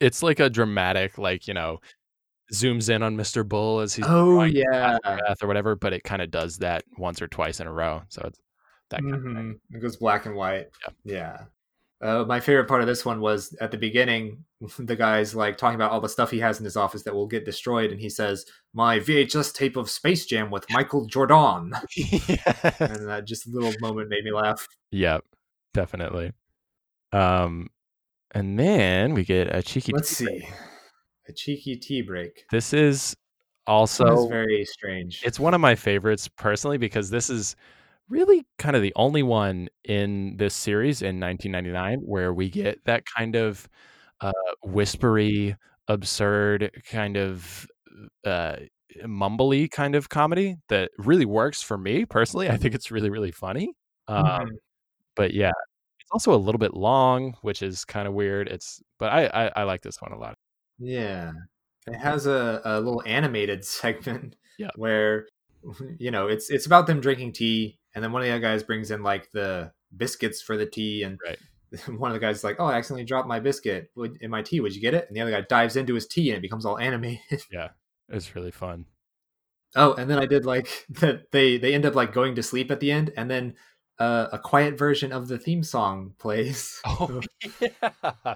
It's 0.00 0.22
like 0.22 0.40
a 0.40 0.48
dramatic 0.48 1.18
like 1.18 1.48
you 1.48 1.54
know 1.54 1.80
zooms 2.54 2.88
in 2.88 3.02
on 3.02 3.14
mr 3.14 3.46
bull 3.46 3.80
as 3.80 3.92
he's 3.92 4.06
Oh 4.08 4.42
yeah. 4.44 4.96
or 5.04 5.46
whatever 5.46 5.76
but 5.76 5.92
it 5.92 6.02
kind 6.02 6.22
of 6.22 6.30
does 6.30 6.56
that 6.58 6.82
once 6.96 7.20
or 7.20 7.28
twice 7.28 7.60
in 7.60 7.66
a 7.66 7.72
row 7.72 8.00
so 8.08 8.22
it's 8.24 8.40
that 8.90 9.02
kind 9.02 9.14
of 9.14 9.22
thing. 9.22 9.60
It 9.72 9.80
goes 9.80 9.96
black 9.96 10.26
and 10.26 10.34
white. 10.34 10.68
Yeah. 11.04 11.42
Yeah. 12.00 12.08
Uh, 12.08 12.24
my 12.24 12.40
favorite 12.40 12.68
part 12.68 12.80
of 12.80 12.86
this 12.86 13.04
one 13.04 13.20
was 13.20 13.54
at 13.60 13.70
the 13.70 13.76
beginning, 13.76 14.44
the 14.78 14.96
guy's 14.96 15.34
like 15.34 15.56
talking 15.56 15.76
about 15.76 15.92
all 15.92 16.00
the 16.00 16.08
stuff 16.08 16.30
he 16.30 16.40
has 16.40 16.58
in 16.58 16.64
his 16.64 16.76
office 16.76 17.02
that 17.04 17.14
will 17.14 17.26
get 17.26 17.44
destroyed, 17.44 17.90
and 17.92 18.00
he 18.00 18.10
says, 18.10 18.44
"My 18.72 18.98
VHS 18.98 19.52
tape 19.52 19.76
of 19.76 19.88
Space 19.88 20.26
Jam 20.26 20.50
with 20.50 20.66
Michael 20.70 21.06
Jordan," 21.06 21.72
yes. 21.96 22.80
and 22.80 23.08
that 23.08 23.24
just 23.26 23.46
little 23.46 23.72
moment 23.80 24.08
made 24.08 24.24
me 24.24 24.32
laugh. 24.32 24.66
Yep, 24.90 25.24
definitely. 25.74 26.32
Um, 27.12 27.68
and 28.32 28.58
then 28.58 29.14
we 29.14 29.24
get 29.24 29.54
a 29.54 29.62
cheeky. 29.62 29.92
Let's 29.92 30.16
tea 30.16 30.24
break. 30.24 30.42
see, 30.42 30.48
a 31.28 31.32
cheeky 31.32 31.76
tea 31.76 32.02
break. 32.02 32.44
This 32.50 32.72
is 32.72 33.16
also 33.68 34.24
is 34.24 34.28
very 34.28 34.64
strange. 34.64 35.22
it's 35.24 35.38
one 35.38 35.54
of 35.54 35.60
my 35.60 35.74
favorites 35.74 36.26
personally 36.26 36.78
because 36.78 37.10
this 37.10 37.30
is 37.30 37.54
really 38.08 38.46
kind 38.58 38.74
of 38.74 38.82
the 38.82 38.92
only 38.96 39.22
one 39.22 39.68
in 39.84 40.36
this 40.38 40.54
series 40.54 41.02
in 41.02 41.20
1999 41.20 42.00
where 42.00 42.32
we 42.32 42.48
get 42.48 42.82
that 42.86 43.04
kind 43.04 43.36
of 43.36 43.68
uh, 44.20 44.32
whispery, 44.62 45.56
absurd, 45.88 46.70
kind 46.90 47.16
of 47.16 47.66
uh, 48.24 48.56
mumbly 49.04 49.70
kind 49.70 49.94
of 49.94 50.08
comedy 50.08 50.56
that 50.68 50.90
really 50.98 51.24
works 51.26 51.62
for 51.62 51.78
me 51.78 52.04
personally. 52.04 52.48
I 52.50 52.56
think 52.56 52.74
it's 52.74 52.90
really, 52.90 53.10
really 53.10 53.32
funny. 53.32 53.74
Um, 54.08 54.24
Mhm. 54.26 54.48
But 55.16 55.34
yeah, 55.34 55.52
it's 56.00 56.10
also 56.12 56.34
a 56.34 56.38
little 56.38 56.58
bit 56.60 56.74
long, 56.74 57.36
which 57.42 57.62
is 57.62 57.84
kind 57.84 58.08
of 58.08 58.14
weird. 58.14 58.48
It's 58.48 58.82
but 58.98 59.12
I, 59.12 59.26
I 59.26 59.52
I 59.56 59.64
like 59.64 59.82
this 59.82 60.00
one 60.00 60.12
a 60.12 60.18
lot. 60.18 60.36
Yeah. 60.78 61.32
It 61.88 61.96
has 61.98 62.26
a, 62.26 62.60
a 62.64 62.80
little 62.80 63.02
animated 63.06 63.64
segment 63.66 64.36
Yeah. 64.58 64.70
where 64.76 65.26
you 65.98 66.10
know, 66.10 66.28
it's 66.28 66.50
it's 66.50 66.66
about 66.66 66.86
them 66.86 67.00
drinking 67.00 67.32
tea 67.34 67.78
and 67.94 68.02
then 68.04 68.12
one 68.12 68.22
of 68.22 68.26
the 68.26 68.32
other 68.32 68.40
guys 68.40 68.62
brings 68.62 68.90
in 68.90 69.02
like 69.02 69.30
the 69.32 69.72
biscuits 69.96 70.40
for 70.42 70.56
the 70.56 70.66
tea 70.66 71.02
and 71.02 71.18
Right. 71.24 71.38
one 71.86 72.10
of 72.10 72.14
the 72.14 72.20
guys 72.20 72.36
is 72.38 72.44
like, 72.44 72.56
"Oh, 72.58 72.66
I 72.66 72.74
accidentally 72.76 73.04
dropped 73.04 73.28
my 73.28 73.40
biscuit 73.40 73.90
in 74.20 74.30
my 74.30 74.42
tea. 74.42 74.60
Would 74.60 74.74
you 74.74 74.80
get 74.80 74.94
it?" 74.94 75.06
And 75.08 75.16
the 75.16 75.20
other 75.20 75.30
guy 75.30 75.42
dives 75.42 75.76
into 75.76 75.94
his 75.94 76.06
tea 76.06 76.30
and 76.30 76.38
it 76.38 76.42
becomes 76.42 76.64
all 76.64 76.78
animated. 76.78 77.42
Yeah, 77.50 77.68
it's 78.08 78.34
really 78.34 78.50
fun. 78.50 78.86
oh, 79.76 79.94
and 79.94 80.08
then 80.10 80.18
I 80.18 80.26
did 80.26 80.44
like 80.46 80.68
that 81.00 81.30
they 81.32 81.58
they 81.58 81.74
end 81.74 81.86
up 81.86 81.94
like 81.94 82.12
going 82.12 82.34
to 82.36 82.42
sleep 82.42 82.70
at 82.70 82.80
the 82.80 82.90
end 82.90 83.12
and 83.16 83.30
then 83.30 83.54
uh, 83.98 84.28
a 84.32 84.38
quiet 84.38 84.78
version 84.78 85.12
of 85.12 85.28
the 85.28 85.38
theme 85.38 85.62
song 85.62 86.14
plays. 86.18 86.80
Oh 86.86 87.20
yeah, 87.60 88.34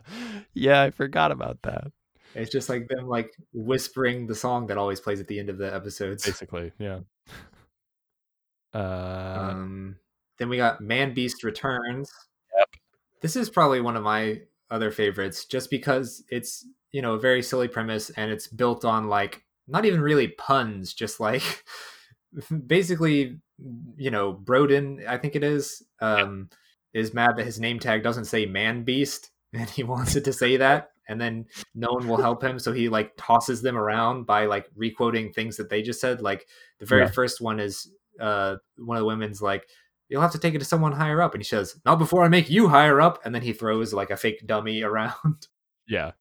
yeah. 0.55 0.83
I 0.83 0.90
forgot 0.90 1.31
about 1.33 1.62
that. 1.62 1.92
It's 2.35 2.51
just 2.51 2.68
like 2.68 2.88
them 2.88 3.07
like 3.09 3.31
whispering 3.53 4.27
the 4.27 4.35
song 4.35 4.66
that 4.68 4.79
always 4.79 5.01
plays 5.01 5.21
at 5.21 5.29
the 5.29 5.38
end 5.38 5.51
of 5.51 5.59
the 5.59 5.73
episodes. 5.75 6.25
Basically, 6.25 6.73
yeah. 6.79 7.01
Uh, 8.75 9.49
Um, 9.53 9.97
then 10.38 10.49
we 10.49 10.57
got 10.57 10.81
Man 10.81 11.14
Beast 11.14 11.45
Returns. 11.45 12.11
Yep. 12.57 12.68
This 13.23 13.37
is 13.37 13.49
probably 13.49 13.81
one 13.81 13.97
of 13.97 14.03
my 14.03 14.41
other 14.71 14.91
favorites, 14.91 15.45
just 15.45 15.71
because 15.71 16.23
it's 16.31 16.67
you 16.91 17.03
know 17.03 17.15
a 17.15 17.19
very 17.21 17.43
silly 17.43 17.69
premise 17.69 18.11
and 18.11 18.31
it's 18.31 18.47
built 18.47 18.85
on 18.85 19.09
like 19.09 19.45
not 19.69 19.85
even 19.85 20.01
really 20.01 20.29
puns, 20.29 20.93
just 20.93 21.21
like 21.21 21.65
basically 22.67 23.39
you 23.97 24.11
know 24.11 24.35
Broden, 24.35 25.07
I 25.07 25.19
think 25.19 25.37
it 25.37 25.45
is, 25.45 25.83
um, 26.01 26.49
is 26.93 27.15
mad 27.15 27.37
that 27.37 27.47
his 27.47 27.61
name 27.61 27.79
tag 27.79 28.03
doesn't 28.03 28.25
say 28.25 28.45
Man 28.47 28.83
Beast, 28.85 29.31
and 29.53 29.69
he 29.71 29.83
wants 29.85 30.17
it 30.17 30.25
to 30.25 30.33
say 30.33 30.57
that. 30.59 30.91
And 31.09 31.21
then 31.21 31.47
no 31.75 31.93
one 31.93 32.07
will 32.09 32.17
help 32.17 32.43
him, 32.43 32.59
so 32.61 32.73
he 32.73 32.89
like 32.89 33.13
tosses 33.17 33.61
them 33.61 33.77
around 33.77 34.25
by 34.25 34.47
like 34.47 34.67
requoting 34.77 35.33
things 35.33 35.57
that 35.57 35.69
they 35.69 35.83
just 35.83 36.01
said. 36.01 36.23
Like 36.23 36.47
the 36.79 36.87
very 36.87 37.03
Yeah. 37.03 37.11
first 37.11 37.41
one 37.41 37.59
is 37.59 37.91
uh, 38.21 38.57
one 38.79 38.97
of 38.97 39.03
the 39.03 39.07
women's 39.07 39.43
like, 39.43 39.67
"You'll 40.09 40.23
have 40.23 40.33
to 40.33 40.38
take 40.38 40.55
it 40.55 40.59
to 40.61 40.65
someone 40.65 40.93
higher 40.93 41.21
up," 41.23 41.35
and 41.35 41.41
he 41.43 41.47
says, 41.47 41.81
"Not 41.85 41.99
before 41.99 42.25
I 42.25 42.29
make 42.29 42.51
you 42.51 42.69
higher 42.69 43.01
up." 43.01 43.21
And 43.25 43.35
then 43.35 43.43
he 43.43 43.53
throws 43.53 43.93
like 43.93 44.11
a 44.11 44.17
fake 44.17 44.47
dummy 44.47 44.83
around. 44.91 45.49
yeah, 45.87 46.12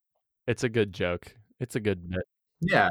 it's 0.48 0.64
a 0.64 0.70
good 0.70 0.94
joke. 0.94 1.36
It's 1.60 1.76
a 1.76 1.80
good 1.80 2.10
bit. 2.10 2.24
yeah, 2.62 2.90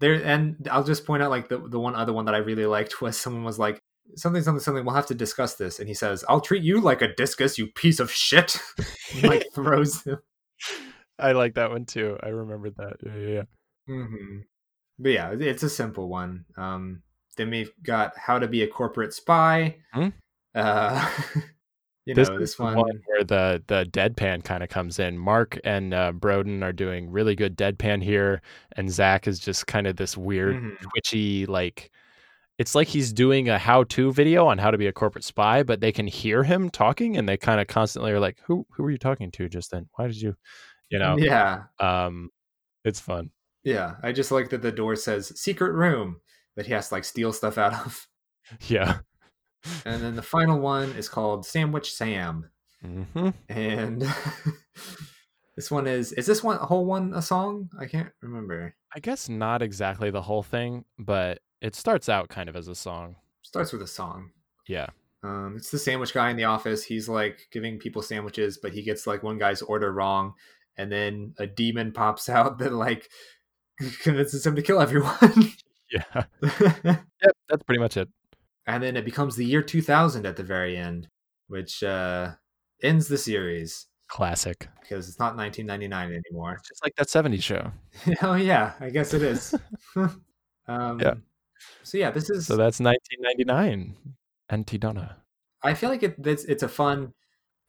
there. 0.00 0.14
And 0.24 0.68
I'll 0.70 0.84
just 0.84 1.06
point 1.06 1.22
out 1.22 1.30
like 1.30 1.48
the 1.48 1.58
the 1.58 1.78
one 1.80 1.94
other 1.94 2.12
one 2.12 2.24
that 2.26 2.34
I 2.34 2.38
really 2.38 2.66
liked 2.66 3.00
was 3.02 3.16
someone 3.18 3.44
was 3.44 3.58
like. 3.58 3.80
Something, 4.16 4.42
something, 4.42 4.60
something. 4.60 4.84
We'll 4.84 4.96
have 4.96 5.06
to 5.06 5.14
discuss 5.14 5.54
this. 5.54 5.78
And 5.78 5.88
he 5.88 5.94
says, 5.94 6.24
"I'll 6.28 6.40
treat 6.40 6.64
you 6.64 6.80
like 6.80 7.00
a 7.02 7.14
discus, 7.14 7.56
you 7.56 7.68
piece 7.68 8.00
of 8.00 8.10
shit." 8.10 8.58
Like 9.22 9.46
throws 9.54 10.02
him. 10.02 10.18
I 11.18 11.32
like 11.32 11.54
that 11.54 11.70
one 11.70 11.86
too. 11.86 12.18
I 12.22 12.28
remembered 12.28 12.74
that. 12.76 12.96
Yeah, 13.06 13.16
yeah, 13.16 13.28
yeah. 13.28 13.42
hmm 13.86 14.38
But 14.98 15.12
yeah, 15.12 15.30
it's 15.38 15.62
a 15.62 15.70
simple 15.70 16.08
one. 16.08 16.44
Um, 16.56 17.02
then 17.36 17.50
we've 17.50 17.72
got 17.82 18.16
how 18.16 18.38
to 18.38 18.46
be 18.48 18.62
a 18.62 18.66
corporate 18.68 19.14
spy. 19.14 19.76
Hmm? 19.92 20.08
Uh, 20.54 21.10
you 22.06 22.14
this 22.14 22.28
know, 22.28 22.38
this 22.38 22.56
the 22.56 22.62
one. 22.64 22.74
where 23.06 23.24
the 23.24 23.62
the 23.66 23.86
deadpan 23.90 24.44
kind 24.44 24.62
of 24.62 24.68
comes 24.68 24.98
in. 24.98 25.16
Mark 25.16 25.58
and 25.64 25.94
uh, 25.94 26.12
Broden 26.12 26.62
are 26.62 26.72
doing 26.72 27.10
really 27.10 27.34
good 27.34 27.56
deadpan 27.56 28.02
here, 28.02 28.42
and 28.76 28.90
Zach 28.90 29.26
is 29.28 29.38
just 29.38 29.66
kind 29.66 29.86
of 29.86 29.96
this 29.96 30.16
weird, 30.16 30.56
Mhm. 30.56 30.78
twitchy, 30.80 31.46
like 31.46 31.90
it's 32.58 32.74
like 32.74 32.86
he's 32.86 33.12
doing 33.12 33.48
a 33.48 33.58
how-to 33.58 34.12
video 34.12 34.46
on 34.46 34.58
how 34.58 34.70
to 34.70 34.78
be 34.78 34.86
a 34.86 34.92
corporate 34.92 35.24
spy, 35.24 35.62
but 35.62 35.80
they 35.80 35.90
can 35.90 36.06
hear 36.06 36.44
him 36.44 36.68
talking, 36.70 37.16
and 37.16 37.28
they 37.28 37.36
kind 37.36 37.60
of 37.60 37.66
constantly 37.66 38.12
are 38.12 38.20
like, 38.20 38.38
"Who 38.46 38.66
who 38.72 38.82
were 38.82 38.90
you 38.90 38.98
talking 38.98 39.30
to 39.32 39.48
just 39.48 39.70
then? 39.70 39.88
Why 39.94 40.06
did 40.06 40.20
you?" 40.20 40.36
You 40.90 40.98
know, 40.98 41.16
Yeah, 41.16 41.64
um, 41.80 42.30
it's 42.84 43.00
fun. 43.00 43.30
yeah. 43.64 43.94
I 44.02 44.12
just 44.12 44.30
like 44.32 44.50
that 44.50 44.60
the 44.60 44.70
door 44.72 44.94
says 44.96 45.32
secret 45.40 45.72
room 45.72 46.20
that 46.56 46.66
he 46.66 46.72
has 46.72 46.88
to 46.88 46.94
like 46.94 47.04
steal 47.04 47.32
stuff 47.32 47.58
out 47.58 47.74
of. 47.74 48.06
Yeah. 48.66 48.98
And 49.86 50.02
then 50.02 50.16
the 50.16 50.22
final 50.22 50.58
one 50.58 50.90
is 50.92 51.08
called 51.08 51.46
Sandwich 51.46 51.92
Sam. 51.94 52.50
hmm 52.82 53.30
And 53.48 54.02
this 55.56 55.70
one 55.70 55.86
is 55.86 56.12
is 56.12 56.26
this 56.26 56.42
one 56.42 56.58
whole 56.58 56.84
one 56.84 57.14
a 57.14 57.22
song? 57.22 57.70
I 57.78 57.86
can't 57.86 58.10
remember. 58.20 58.74
I 58.94 59.00
guess 59.00 59.28
not 59.28 59.62
exactly 59.62 60.10
the 60.10 60.22
whole 60.22 60.42
thing, 60.42 60.84
but 60.98 61.38
it 61.60 61.76
starts 61.76 62.08
out 62.08 62.28
kind 62.28 62.48
of 62.48 62.56
as 62.56 62.68
a 62.68 62.74
song. 62.74 63.16
Starts 63.42 63.72
with 63.72 63.82
a 63.82 63.86
song. 63.86 64.32
Yeah. 64.66 64.88
Um, 65.22 65.54
it's 65.56 65.70
the 65.70 65.78
sandwich 65.78 66.12
guy 66.12 66.30
in 66.30 66.36
the 66.36 66.44
office. 66.44 66.82
He's 66.82 67.08
like 67.08 67.46
giving 67.52 67.78
people 67.78 68.02
sandwiches, 68.02 68.58
but 68.58 68.72
he 68.72 68.82
gets 68.82 69.06
like 69.06 69.22
one 69.22 69.38
guy's 69.38 69.62
order 69.62 69.92
wrong, 69.92 70.34
and 70.76 70.90
then 70.90 71.34
a 71.38 71.46
demon 71.46 71.92
pops 71.92 72.28
out 72.28 72.58
that 72.58 72.72
like 72.72 73.08
convinces 74.00 74.44
him 74.44 74.56
to 74.56 74.62
kill 74.62 74.80
everyone. 74.80 75.52
Yeah. 75.92 76.24
Yep. 77.22 77.36
That's 77.48 77.62
pretty 77.62 77.78
much 77.80 77.96
it. 77.96 78.08
and 78.66 78.82
then 78.82 78.96
it 78.96 79.04
becomes 79.04 79.36
the 79.36 79.44
year 79.44 79.62
2000 79.62 80.26
at 80.26 80.36
the 80.36 80.42
very 80.42 80.76
end, 80.76 81.08
which 81.48 81.82
uh, 81.84 82.32
ends 82.82 83.06
the 83.08 83.18
series 83.18 83.86
Classic. 84.08 84.68
because 84.80 85.08
it's 85.08 85.18
not 85.20 85.36
1999 85.36 86.20
anymore. 86.28 86.54
It's 86.54 86.68
just 86.68 86.82
like 86.84 86.94
that 86.96 87.06
70s 87.06 87.42
show. 87.42 87.70
oh 88.22 88.34
yeah, 88.34 88.72
I 88.80 88.90
guess 88.90 89.14
it 89.14 89.22
is. 89.22 89.54
um, 89.96 91.00
Yeah. 91.00 91.14
So 91.84 91.96
yeah, 91.98 92.10
this 92.10 92.28
is. 92.28 92.46
So 92.46 92.56
that's 92.56 92.80
1999. 92.80 93.96
Aunty 94.50 94.78
Donna. 94.78 95.16
I 95.62 95.74
feel 95.74 95.90
like 95.90 96.02
it, 96.02 96.16
it's 96.24 96.44
it's 96.44 96.62
a 96.64 96.68
fun 96.68 97.12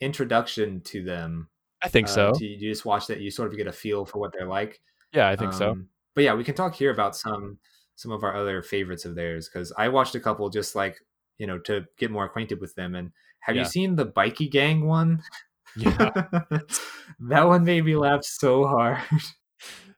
introduction 0.01 0.81
to 0.81 1.03
them. 1.03 1.49
I 1.83 1.89
think 1.89 2.07
uh, 2.07 2.11
so. 2.11 2.31
to- 2.33 2.45
you 2.45 2.57
just 2.71 2.85
watch 2.85 3.07
that, 3.07 3.19
you 3.21 3.29
sort 3.29 3.51
of 3.51 3.57
get 3.57 3.67
a 3.67 3.71
feel 3.71 4.05
for 4.05 4.17
what 4.19 4.33
they're 4.33 4.47
like. 4.47 4.81
Yeah, 5.13 5.29
I 5.29 5.35
think 5.35 5.53
so. 5.53 5.71
Um, 5.71 5.89
But 6.15 6.23
yeah, 6.23 6.33
we 6.33 6.43
can 6.43 6.55
talk 6.55 6.73
here 6.75 6.91
about 6.91 7.15
some 7.15 7.59
some 7.95 8.11
of 8.11 8.23
our 8.23 8.35
other 8.35 8.61
favorites 8.61 9.05
of 9.05 9.15
theirs 9.15 9.49
because 9.51 9.71
I 9.77 9.89
watched 9.89 10.15
a 10.15 10.19
couple 10.19 10.49
just 10.49 10.75
like 10.75 10.97
you 11.37 11.47
know 11.47 11.59
to 11.59 11.85
get 11.97 12.11
more 12.11 12.25
acquainted 12.25 12.59
with 12.61 12.75
them. 12.75 12.95
And 12.95 13.11
have 13.41 13.55
Yeah. 13.55 13.63
you 13.63 13.67
seen 13.67 13.95
the 13.95 14.05
Bikey 14.05 14.47
Gang 14.49 14.85
one? 14.87 15.21
Yeah, 15.75 16.11
that 17.19 17.43
one 17.47 17.63
made 17.65 17.85
me 17.85 17.95
laugh 17.95 18.23
so 18.23 18.65
hard. 18.67 18.99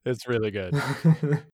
it's 0.05 0.27
really 0.27 0.51
good. 0.51 0.73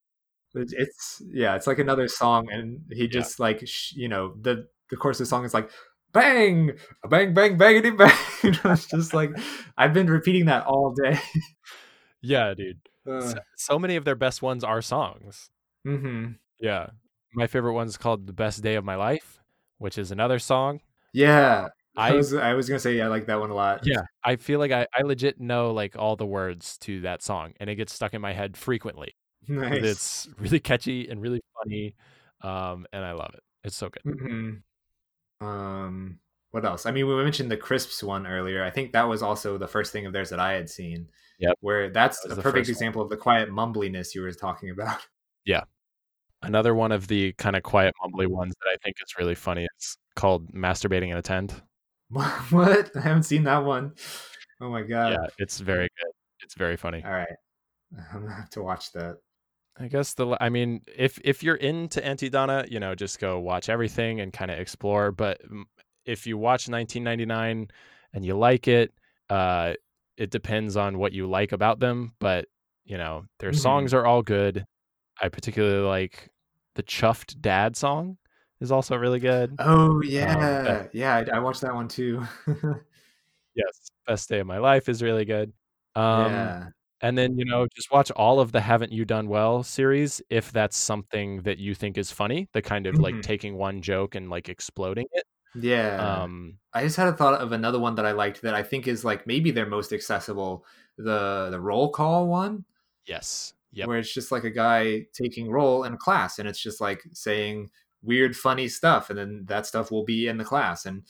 It's- 0.54 1.22
yeah, 1.34 1.56
it's 1.56 1.66
like 1.66 1.80
another 1.80 2.08
song, 2.10 2.52
and 2.52 2.82
he 2.92 3.04
Yeah. 3.04 3.08
just 3.10 3.40
like 3.40 3.66
sh- 3.66 3.94
you 3.96 4.10
know 4.10 4.36
the 4.42 4.68
the 4.90 4.98
course 4.98 5.18
of 5.20 5.26
the 5.26 5.30
song 5.30 5.46
is 5.46 5.54
like 5.54 5.72
bang, 6.12 6.72
bang, 7.10 7.34
bang, 7.34 7.58
bangity 7.58 7.98
bang. 7.98 8.12
it's 8.66 8.88
just 8.88 9.14
like 9.14 9.32
I've 9.78 9.94
been 9.94 10.08
repeating 10.10 10.46
that 10.48 10.66
all 10.66 10.94
day. 10.94 11.18
Yeah, 12.22 12.54
dude. 12.54 12.82
Uh, 13.08 13.22
So, 13.22 13.36
so 13.56 13.80
many 13.80 13.96
of 13.96 14.04
their 14.04 14.16
best 14.16 14.42
ones 14.42 14.64
are 14.64 14.82
songs. 14.82 15.50
Mhm. 15.86 16.38
Yeah. 16.60 16.88
My 17.34 17.48
favorite 17.48 17.74
one 17.74 17.88
is 17.88 17.98
called 17.98 18.28
The 18.28 18.34
Best 18.34 18.62
Day 18.62 18.76
of 18.76 18.84
My 18.84 18.96
Life, 18.96 19.42
which 19.78 19.98
is 19.98 20.12
another 20.12 20.40
song. 20.40 20.82
Yeah, 21.14 21.70
I 21.96 22.10
I 22.10 22.12
was 22.14 22.34
I 22.34 22.54
was 22.54 22.68
gonna 22.70 22.80
say 22.80 23.00
I 23.02 23.08
like 23.08 23.26
that 23.28 23.40
one 23.40 23.50
a 23.50 23.54
lot. 23.56 23.82
yeah, 23.84 24.04
I 24.24 24.36
feel 24.38 24.60
like 24.60 24.72
I, 24.72 24.88
I 24.96 25.02
legit 25.04 25.40
know 25.40 25.72
like 25.72 25.96
all 25.98 26.16
the 26.16 26.26
words 26.26 26.78
to 26.80 27.02
that 27.02 27.22
song 27.22 27.54
and 27.60 27.70
it 27.70 27.76
gets 27.76 27.94
stuck 27.94 28.14
in 28.14 28.22
my 28.22 28.34
head 28.34 28.56
frequently. 28.58 29.16
nice. 29.48 29.84
It's 29.84 30.30
really 30.38 30.60
catchy 30.60 31.10
and 31.10 31.22
really 31.22 31.42
funny. 31.64 31.96
Um, 32.42 32.86
and 32.94 33.04
I 33.06 33.12
love 33.14 33.32
it. 33.34 33.42
It's 33.64 33.76
so 33.76 33.90
good. 33.90 34.04
hmm 34.06 34.56
Um, 35.46 36.20
what 36.52 36.66
else? 36.66 36.86
I 36.86 36.92
mean, 36.92 37.08
we 37.08 37.16
mentioned 37.24 37.50
the 37.52 37.58
crisps 37.58 38.04
one 38.04 38.28
earlier. 38.28 38.64
I 38.64 38.70
think 38.70 38.92
that 38.94 39.08
was 39.08 39.22
also 39.24 39.58
the 39.58 39.68
first 39.68 39.92
thing 39.94 40.06
of 40.06 40.14
theirs 40.14 40.30
that 40.32 40.40
I 40.40 40.54
had 40.54 40.70
seen. 40.70 41.10
Yep. 41.40 41.58
Where 41.62 41.90
that's 41.90 42.22
That 42.22 42.34
a 42.34 42.36
perfect 42.36 42.68
first 42.68 42.70
one. 42.70 42.74
example 42.76 43.02
of 43.02 43.10
the 43.10 43.18
quiet 43.18 43.50
mumbliness 43.50 44.14
you 44.16 44.22
were 44.22 44.32
talking 44.32 44.70
about. 44.70 45.00
Another 46.44 46.74
one 46.74 46.92
of 46.92 47.08
the 47.08 47.34
kind 47.34 47.56
of 47.56 47.62
quiet, 47.62 47.94
mumbly 48.04 48.26
ones 48.26 48.56
that 48.62 48.70
I 48.72 48.76
think 48.84 48.96
is 49.06 49.14
really 49.20 49.36
funny 49.36 49.68
is 49.78 49.98
called 50.16 50.52
Masturbating 50.52 51.12
in 51.12 51.18
a 51.18 51.22
Tent. 51.22 51.62
what? 52.10 52.90
I 52.96 53.00
haven't 53.00 53.24
seen 53.24 53.44
that 53.44 53.64
one. 53.64 53.94
Oh 54.60 54.70
my 54.70 54.82
god. 54.82 55.12
yeah, 55.12 55.28
it's 55.38 55.60
very 55.60 55.88
good. 56.00 56.12
It's 56.44 56.56
very 56.56 56.78
funny. 56.78 57.04
All 57.06 57.12
right. 57.12 57.28
I'm 58.14 58.22
gonna 58.22 58.34
have 58.34 58.50
to 58.52 58.64
watch 58.64 58.92
that. 58.94 59.18
I 59.80 59.88
guess 59.88 60.14
the 60.16 60.36
I 60.42 60.50
mean, 60.50 60.82
if 60.98 61.20
if 61.24 61.44
you're 61.44 61.56
into 61.56 62.04
Aunty 62.04 62.30
Donna, 62.30 62.66
you 62.68 62.80
know, 62.80 62.96
just 62.96 63.20
go 63.20 63.40
watch 63.40 63.70
everything 63.70 64.20
and 64.20 64.34
kind 64.34 64.50
of 64.50 64.60
explore. 64.60 65.12
But 65.12 65.42
if 66.06 66.26
you 66.26 66.38
watch 66.38 66.70
1999 66.70 67.70
and 68.14 68.26
you 68.26 68.36
like 68.36 68.68
it, 68.68 68.94
uh, 69.30 69.76
it 70.18 70.32
depends 70.32 70.76
on 70.76 70.98
what 70.98 71.14
you 71.14 71.30
like 71.30 71.52
about 71.52 71.80
them. 71.80 72.14
But 72.20 72.48
you 72.84 72.98
know, 72.98 73.26
their 73.40 73.52
Mhm. 73.52 73.60
songs 73.60 73.94
are 73.94 74.06
all 74.08 74.24
good. 74.24 74.66
I 75.22 75.30
particularly 75.30 75.86
like 75.86 76.30
the 76.76 76.84
Chuffed 76.84 77.40
Dad 77.42 77.76
song 77.78 78.18
is 78.60 78.72
also 78.72 78.96
really 78.96 79.20
good. 79.20 79.56
Oh 79.60 80.02
yeah, 80.02 80.88
yeah. 80.94 81.16
I, 81.32 81.38
I 81.38 81.40
watched 81.40 81.62
that 81.62 81.74
one 81.74 81.88
too. 81.88 82.26
Yes, 83.54 83.90
Best 84.08 84.30
Day 84.30 84.40
of 84.40 84.48
My 84.48 84.60
Life 84.60 84.88
is 84.88 85.04
really 85.04 85.26
good. 85.26 85.52
Um, 85.96 86.32
yeah. 86.32 86.68
And 87.02 87.18
then, 87.18 87.38
you 87.38 87.44
know, 87.44 87.68
just 87.76 87.92
watch 87.92 88.10
all 88.12 88.40
of 88.40 88.52
the 88.52 88.62
Haven't 88.62 88.92
You 88.94 89.04
Done 89.06 89.28
Well 89.28 89.64
series 89.64 90.22
if 90.30 90.52
that's 90.54 90.78
something 90.78 91.42
that 91.42 91.58
you 91.58 91.76
think 91.76 91.98
is 91.98 92.12
funny, 92.12 92.48
the 92.54 92.62
kind 92.62 92.88
of 92.88 92.98
like 93.00 93.16
Mhm. 93.16 93.24
taking 93.24 93.58
one 93.58 93.82
joke 93.82 94.16
and 94.16 94.30
like 94.30 94.48
exploding 94.50 95.08
it. 95.12 95.26
Yeah. 95.56 95.98
Um, 96.24 96.60
I 96.74 96.84
just 96.84 96.96
had 96.96 97.10
a 97.10 97.14
thought 97.14 97.42
of 97.42 97.52
another 97.52 97.80
one 97.80 97.96
that 97.96 98.06
I 98.06 98.12
liked 98.14 98.42
that 98.44 98.54
I 98.54 98.64
think 98.64 98.88
is 98.88 99.04
like 99.04 99.28
maybe 99.28 99.52
their 99.52 99.66
most 99.66 99.92
accessible, 99.92 100.66
the 100.98 101.50
the 101.52 101.60
roll 101.60 101.90
call 101.92 102.28
one, 102.28 102.64
yes. 103.06 103.54
Yep. 103.74 103.88
where 103.88 103.98
it's 104.00 104.14
just 104.14 104.32
like 104.32 104.44
a 104.44 104.50
guy 104.50 105.06
taking 105.14 105.50
role 105.50 105.86
in 105.86 105.94
a 105.94 105.98
class 105.98 106.40
and 106.40 106.48
it's 106.48 106.62
just 106.62 106.82
like 106.82 107.02
saying 107.14 107.70
weird 108.04 108.36
funny 108.36 108.68
stuff 108.68 109.10
and 109.10 109.18
then 109.18 109.46
that 109.48 109.66
stuff 109.66 109.92
will 109.92 110.04
be 110.04 110.28
in 110.28 110.38
the 110.38 110.44
class 110.44 110.86
and 110.86 111.04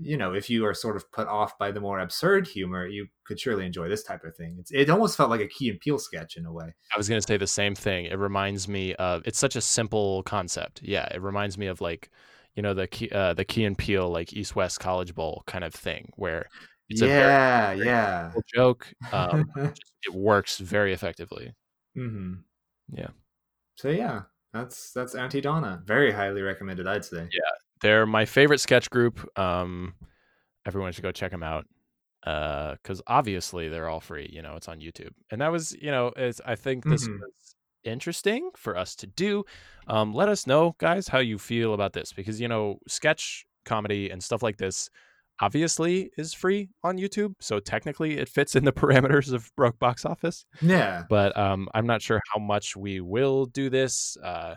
you 0.00 0.16
know, 0.16 0.34
if 0.34 0.50
you 0.50 0.66
are 0.66 0.74
sort 0.74 0.96
of 0.96 1.10
put 1.12 1.26
off 1.26 1.58
by 1.58 1.70
the 1.70 1.80
more 1.80 2.00
absurd 2.00 2.46
humor, 2.46 2.86
you 2.86 3.06
could 3.24 3.40
surely 3.40 3.64
enjoy 3.64 3.88
this 3.88 4.02
type 4.02 4.24
of 4.24 4.36
thing. 4.36 4.56
It's, 4.60 4.70
it 4.70 4.90
almost 4.90 5.16
felt 5.16 5.30
like 5.30 5.40
a 5.40 5.48
Key 5.48 5.70
and 5.70 5.80
Peele 5.80 5.98
sketch 5.98 6.36
in 6.36 6.44
a 6.44 6.52
way. 6.52 6.74
I 6.94 6.98
was 6.98 7.08
going 7.08 7.20
to 7.20 7.26
say 7.26 7.36
the 7.36 7.46
same 7.46 7.74
thing. 7.74 8.06
It 8.06 8.18
reminds 8.18 8.68
me 8.68 8.94
of 8.96 9.22
it's 9.24 9.38
such 9.38 9.56
a 9.56 9.60
simple 9.60 10.22
concept. 10.24 10.82
Yeah, 10.82 11.06
it 11.14 11.22
reminds 11.22 11.56
me 11.56 11.66
of 11.66 11.80
like, 11.80 12.10
you 12.54 12.62
know, 12.62 12.74
the 12.74 12.86
Key, 12.86 13.10
uh, 13.10 13.34
the 13.34 13.44
Key 13.44 13.64
and 13.64 13.76
Peele 13.76 14.08
like 14.08 14.32
East 14.32 14.54
West 14.54 14.80
College 14.80 15.14
Bowl 15.14 15.42
kind 15.46 15.64
of 15.64 15.74
thing 15.74 16.10
where 16.16 16.46
it's 16.88 17.00
a 17.00 17.06
very 17.06 17.20
yeah, 17.20 17.74
very 17.74 17.86
yeah. 17.86 18.32
joke. 18.54 18.86
Um, 19.12 19.50
it 19.56 20.14
works 20.14 20.58
very 20.58 20.92
effectively. 20.92 21.54
Hmm 21.96 22.34
Yeah. 22.92 23.08
So 23.76 23.88
yeah, 23.90 24.22
that's 24.52 24.92
that's 24.92 25.14
Aunty 25.14 25.40
Donna. 25.40 25.82
Very 25.84 26.12
highly 26.12 26.42
recommended, 26.42 26.86
I'd 26.86 27.04
say. 27.04 27.28
Yeah, 27.32 27.50
they're 27.80 28.06
my 28.06 28.24
favorite 28.24 28.60
sketch 28.60 28.88
group. 28.90 29.26
Um, 29.38 29.94
everyone 30.64 30.92
should 30.92 31.02
go 31.02 31.12
check 31.12 31.30
them 31.30 31.42
out. 31.42 31.66
Uh, 32.22 32.72
because 32.82 33.00
obviously 33.06 33.68
they're 33.68 33.88
all 33.88 34.00
free. 34.00 34.28
You 34.32 34.42
know, 34.42 34.56
it's 34.56 34.66
on 34.68 34.80
YouTube, 34.80 35.10
and 35.30 35.40
that 35.40 35.52
was, 35.52 35.72
you 35.80 35.92
know, 35.92 36.12
it's, 36.16 36.40
I 36.44 36.56
think 36.56 36.82
this 36.84 37.06
Mhm. 37.06 37.20
was 37.20 37.54
interesting 37.84 38.50
for 38.56 38.76
us 38.76 38.96
to 38.96 39.06
do. 39.06 39.44
Um, 39.86 40.12
let 40.12 40.28
us 40.28 40.44
know, 40.46 40.74
guys, 40.78 41.06
how 41.06 41.18
you 41.20 41.38
feel 41.38 41.72
about 41.72 41.92
this 41.92 42.12
because 42.12 42.40
you 42.40 42.48
know, 42.48 42.80
sketch 42.88 43.46
comedy 43.64 44.10
and 44.10 44.22
stuff 44.24 44.42
like 44.42 44.56
this 44.56 44.90
obviously 45.40 46.10
is 46.16 46.32
free 46.34 46.70
on 46.82 46.96
YouTube, 46.98 47.34
so 47.40 47.60
technically 47.60 48.18
it 48.18 48.28
fits 48.28 48.54
in 48.56 48.64
the 48.64 48.72
parameters 48.80 49.32
of 49.32 49.50
Broke 49.56 49.78
Box 49.78 50.04
Office. 50.04 50.44
Yeah. 50.60 51.04
But 51.08 51.36
um, 51.36 51.68
I'm 51.74 51.86
not 51.86 52.02
sure 52.02 52.20
how 52.32 52.40
much 52.40 52.76
we 52.76 53.00
will 53.00 53.46
do 53.46 53.70
this. 53.70 54.16
Uh, 54.22 54.56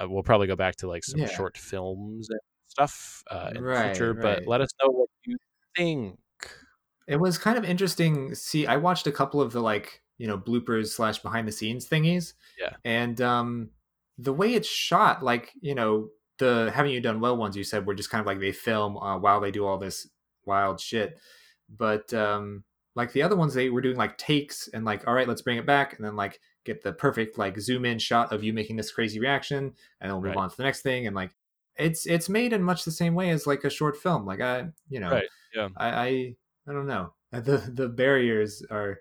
uh, 0.00 0.08
we'll 0.08 0.22
probably 0.22 0.46
go 0.46 0.56
back 0.56 0.76
to 0.76 0.88
like 0.88 1.04
some 1.04 1.20
Yeah. 1.20 1.28
short 1.28 1.56
films 1.58 2.28
and 2.30 2.40
stuff 2.68 3.22
uh, 3.30 3.48
in 3.54 3.62
the 3.62 3.62
Right, 3.62 3.96
future. 3.96 4.14
But 4.14 4.46
let 4.46 4.60
us 4.60 4.68
know 4.82 4.90
what 4.90 5.08
you 5.24 5.36
think. 5.76 6.18
It 7.06 7.16
was 7.16 7.38
kind 7.38 7.56
of 7.56 7.64
interesting. 7.64 8.34
See, 8.34 8.66
I 8.66 8.76
watched 8.76 9.06
a 9.06 9.12
couple 9.12 9.40
of 9.40 9.52
the 9.52 9.60
like, 9.60 10.02
you 10.18 10.26
know, 10.26 10.36
bloopers 10.38 10.88
slash 10.88 11.18
behind 11.20 11.48
the 11.48 11.52
scenes 11.52 11.88
thingies. 11.88 12.34
Yeah. 12.60 12.74
And 12.84 13.20
um 13.20 13.70
the 14.18 14.32
way 14.32 14.54
it's 14.54 14.68
shot, 14.68 15.22
like, 15.22 15.52
you 15.60 15.74
know, 15.74 16.08
the 16.38 16.70
haven't 16.74 16.92
you 16.92 17.00
done 17.00 17.20
well 17.20 17.36
ones 17.36 17.56
you 17.56 17.64
said 17.64 17.86
were 17.86 17.94
just 17.94 18.10
kind 18.10 18.20
of 18.20 18.26
like 18.26 18.40
they 18.40 18.52
film 18.52 18.96
uh, 18.96 19.18
while 19.18 19.40
they 19.40 19.50
do 19.50 19.66
all 19.66 19.78
this 19.78 20.08
wild 20.44 20.80
shit. 20.80 21.18
But 21.68 22.12
um 22.14 22.64
like 22.94 23.12
the 23.12 23.22
other 23.22 23.36
ones 23.36 23.54
they 23.54 23.70
were 23.70 23.80
doing 23.80 23.96
like 23.96 24.18
takes 24.18 24.68
and 24.68 24.84
like, 24.84 25.06
all 25.06 25.14
right, 25.14 25.28
let's 25.28 25.42
bring 25.42 25.58
it 25.58 25.66
back 25.66 25.96
and 25.96 26.04
then 26.04 26.16
like 26.16 26.40
get 26.64 26.82
the 26.82 26.92
perfect 26.92 27.38
like 27.38 27.58
zoom 27.60 27.84
in 27.84 27.98
shot 27.98 28.32
of 28.32 28.42
you 28.42 28.52
making 28.52 28.76
this 28.76 28.90
crazy 28.90 29.20
reaction 29.20 29.72
and 30.00 30.10
then 30.10 30.12
we'll 30.12 30.20
move 30.22 30.36
Right. 30.36 30.42
on 30.42 30.50
to 30.50 30.56
the 30.56 30.64
next 30.64 30.82
thing 30.82 31.06
and 31.06 31.14
like 31.14 31.34
it's 31.76 32.06
it's 32.06 32.28
made 32.28 32.52
in 32.52 32.62
much 32.62 32.84
the 32.84 32.90
same 32.90 33.14
way 33.14 33.30
as 33.30 33.46
like 33.46 33.64
a 33.64 33.70
short 33.70 33.96
film. 33.96 34.26
Like 34.26 34.40
I 34.40 34.68
you 34.88 35.00
know 35.00 35.10
Right. 35.10 35.28
Yeah. 35.54 35.68
I, 35.76 35.88
I 35.90 36.06
I 36.68 36.72
don't 36.72 36.86
know. 36.86 37.12
The 37.30 37.58
the 37.72 37.88
barriers 37.88 38.62
are 38.70 39.00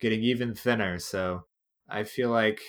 getting 0.00 0.22
even 0.22 0.54
thinner, 0.54 0.98
so 0.98 1.44
I 1.88 2.04
feel 2.04 2.30
like 2.30 2.60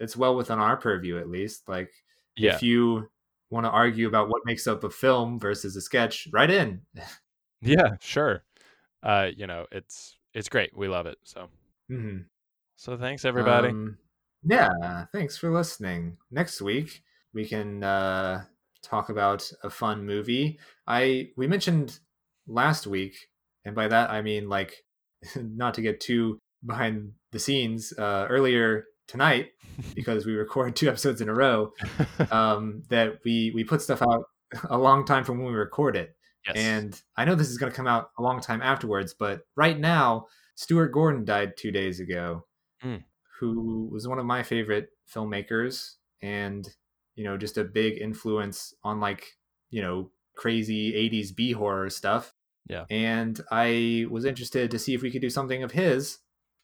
it's 0.00 0.16
well 0.16 0.34
within 0.36 0.58
our 0.58 0.76
purview 0.76 1.16
at 1.18 1.28
least. 1.30 1.68
Like 1.68 1.90
Yeah. 2.36 2.56
if 2.56 2.62
you 2.62 3.08
want 3.50 3.66
to 3.66 3.70
argue 3.70 4.08
about 4.08 4.28
what 4.28 4.42
makes 4.44 4.66
up 4.66 4.84
a 4.84 4.90
film 4.90 5.38
versus 5.38 5.76
a 5.76 5.80
sketch, 5.80 6.28
write 6.32 6.50
in. 6.50 6.82
Yeah. 7.60 7.96
Sure. 8.00 8.44
Uh, 9.02 9.28
you 9.36 9.46
know, 9.46 9.66
it's 9.72 10.16
it's 10.34 10.48
great. 10.48 10.76
We 10.76 10.88
love 10.88 11.06
it. 11.06 11.18
So 11.24 11.48
hmm 11.88 12.18
so 12.76 12.96
thanks 12.96 13.24
everybody. 13.24 13.70
Um, 13.70 13.98
yeah, 14.44 15.06
thanks 15.12 15.36
for 15.36 15.52
listening. 15.52 16.16
Next 16.30 16.62
week 16.62 17.02
we 17.34 17.44
can 17.44 17.82
uh, 17.82 18.44
talk 18.82 19.08
about 19.08 19.50
a 19.64 19.70
fun 19.70 20.06
movie. 20.06 20.58
I 20.86 21.30
we 21.36 21.46
mentioned 21.48 21.98
last 22.46 22.86
week, 22.86 23.16
and 23.64 23.74
by 23.74 23.88
that 23.88 24.10
I 24.10 24.22
mean 24.22 24.48
like 24.48 24.84
not 25.36 25.74
to 25.74 25.82
get 25.82 26.00
too 26.00 26.38
behind 26.64 27.12
the 27.32 27.38
scenes. 27.38 27.92
Uh, 27.98 28.26
earlier 28.30 28.84
tonight, 29.08 29.48
because 29.94 30.24
we 30.26 30.34
record 30.34 30.76
two 30.76 30.88
episodes 30.88 31.20
in 31.20 31.28
a 31.28 31.34
row, 31.34 31.72
um, 32.30 32.82
that 32.90 33.18
we 33.24 33.50
we 33.54 33.64
put 33.64 33.82
stuff 33.82 34.02
out 34.02 34.24
a 34.70 34.78
long 34.78 35.04
time 35.04 35.24
from 35.24 35.38
when 35.38 35.48
we 35.48 35.58
record 35.58 35.96
it. 35.96 36.14
yes. 36.46 36.56
And 36.56 37.02
I 37.16 37.24
know 37.24 37.34
this 37.34 37.48
is 37.50 37.58
going 37.58 37.72
to 37.72 37.76
come 37.76 37.86
out 37.88 38.10
a 38.18 38.22
long 38.22 38.40
time 38.40 38.62
afterwards, 38.62 39.14
but 39.18 39.40
right 39.56 39.78
now, 39.78 40.26
Stuart 40.54 40.88
Gordon 40.92 41.24
died 41.24 41.56
two 41.56 41.70
days 41.72 41.98
ago, 42.00 42.44
Mm. 42.84 43.02
who 43.40 43.88
was 43.92 44.06
one 44.06 44.18
of 44.20 44.24
my 44.26 44.42
favorite 44.44 44.90
filmmakers 45.12 45.94
and, 46.22 46.68
you 47.16 47.24
know, 47.24 47.36
just 47.36 47.58
a 47.58 47.64
big 47.64 48.00
influence 48.00 48.72
on 48.84 49.00
like, 49.00 49.26
you 49.70 49.82
know, 49.82 50.10
crazy 50.36 50.92
80s 50.92 51.34
B 51.34 51.52
horror 51.52 51.90
stuff. 51.90 52.32
Yeah. 52.68 52.84
And 52.90 53.40
I 53.50 54.06
was 54.10 54.24
interested 54.24 54.70
to 54.70 54.78
see 54.78 54.94
if 54.94 55.02
we 55.02 55.10
could 55.10 55.22
do 55.22 55.30
something 55.30 55.62
of 55.62 55.72
his. 55.72 56.18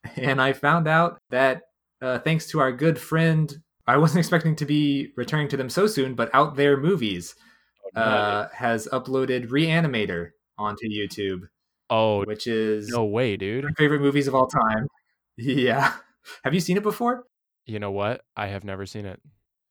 And 0.17 0.41
I 0.41 0.53
found 0.53 0.87
out 0.87 1.19
that 1.31 1.63
uh, 2.05 2.19
thanks 2.21 2.47
to 2.49 2.61
our 2.61 2.71
good 2.73 2.99
friend, 2.99 3.55
I 3.87 3.97
wasn't 3.97 4.19
expecting 4.25 4.57
to 4.57 4.65
be 4.67 5.13
returning 5.17 5.49
to 5.49 5.57
them 5.57 5.69
so 5.71 5.87
soon, 5.87 6.15
but 6.15 6.31
Out 6.35 6.57
There 6.57 6.77
Movies 6.77 7.35
Oh, 7.97 8.01
uh, 8.01 8.49
has 8.53 8.89
uploaded 8.93 9.49
Reanimator 9.51 10.31
onto 10.59 10.87
YouTube, 10.89 11.43
oh 11.91 12.25
which 12.25 12.47
is 12.47 12.89
no 12.89 13.05
way, 13.05 13.37
dude. 13.37 13.65
my 13.65 13.71
favorite 13.77 14.01
movies 14.01 14.27
of 14.29 14.35
all 14.35 14.47
time. 14.47 14.87
Yeah. 15.37 15.93
Have 16.45 16.55
you 16.55 16.61
seen 16.61 16.77
it 16.77 16.83
before? 16.85 17.25
You 17.67 17.79
know 17.81 17.91
what? 17.91 18.23
I 18.37 18.47
have 18.47 18.63
never 18.65 18.87
seen 18.87 19.05
it. 19.05 19.21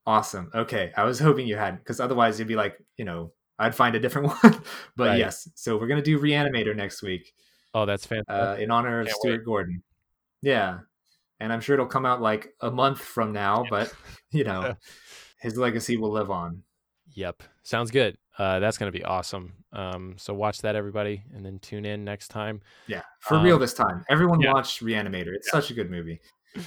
Awesome. 0.05 0.51
Okay. 0.53 0.91
I 0.97 1.03
was 1.05 1.19
hoping 1.19 1.47
you 1.47 1.55
hadn't, 1.55 1.79
because 1.79 1.99
otherwise 2.01 2.37
you'd 2.37 2.47
be 2.49 2.55
like, 2.57 2.75
you 2.97 3.05
know, 3.05 3.31
I'd 3.57 3.73
find 3.75 3.95
a 3.95 3.99
different 3.99 4.27
one. 4.43 4.61
but 4.97 5.07
Right. 5.07 5.19
yes, 5.19 5.49
so 5.55 5.77
we're 5.77 5.87
going 5.87 6.03
to 6.03 6.05
do 6.05 6.19
Reanimator 6.19 6.75
next 6.75 7.01
week 7.01 7.31
Oh, 7.73 7.85
that's 7.85 8.05
fantastic. 8.05 8.59
uh, 8.59 8.61
in 8.61 8.71
honor 8.71 8.99
of 9.01 9.07
Can't 9.07 9.17
Stuart 9.19 9.45
Gordon. 9.45 9.83
Yeah. 10.41 10.79
And 11.43 11.51
I'm 11.51 11.59
sure 11.59 11.73
it'll 11.73 11.85
come 11.85 12.05
out 12.05 12.21
like 12.21 12.53
a 12.61 12.71
month 12.71 12.99
from 13.01 13.33
now, 13.33 13.65
but, 13.69 13.93
you 14.31 14.45
know, 14.45 14.75
his 15.41 15.57
legacy 15.57 15.97
will 15.97 16.09
live 16.11 16.31
on. 16.31 16.63
Yep. 17.15 17.43
Sounds 17.63 17.91
good. 17.91 18.17
Uh, 18.39 18.59
that's 18.59 18.77
going 18.77 18.89
to 18.89 18.97
be 18.97 19.03
awesome. 19.03 19.51
Um, 19.73 20.15
so 20.17 20.33
watch 20.33 20.61
that, 20.61 20.77
everybody, 20.77 21.21
and 21.35 21.45
then 21.45 21.59
tune 21.59 21.83
in 21.83 22.05
next 22.05 22.29
time. 22.29 22.61
Yeah. 22.87 23.01
For 23.19 23.35
Um, 23.35 23.43
real 23.43 23.59
this 23.59 23.73
time. 23.73 24.05
Everyone 24.09 24.39
yeah. 24.39 24.53
watch 24.53 24.79
Reanimator. 24.79 25.35
It's 25.35 25.51
such 25.51 25.69
a 25.69 25.73
good 25.73 25.91
movie. 25.91 26.21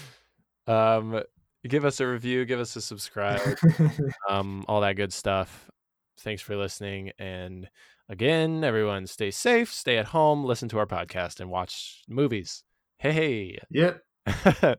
Um, 0.69 1.23
give 1.69 1.85
us 1.85 2.01
a 2.01 2.07
review, 2.09 2.45
give 2.45 2.59
us 2.59 2.75
a 2.75 2.81
subscribe, 2.81 3.57
um, 4.29 4.65
all 4.67 4.81
that 4.81 4.97
good 4.97 5.13
stuff. 5.13 5.71
Thanks 6.19 6.43
for 6.43 6.57
listening. 6.57 7.13
And 7.21 7.69
again, 8.09 8.65
everyone 8.65 9.07
stay 9.07 9.31
safe, 9.31 9.73
stay 9.73 9.97
at 9.97 10.07
home, 10.07 10.45
listen 10.45 10.69
to 10.71 10.79
our 10.81 10.87
podcast, 10.87 11.39
and 11.39 11.51
watch 11.51 12.03
movies. 12.09 12.65
Hey, 12.99 13.13
hey. 13.13 13.59
yep. 13.71 14.03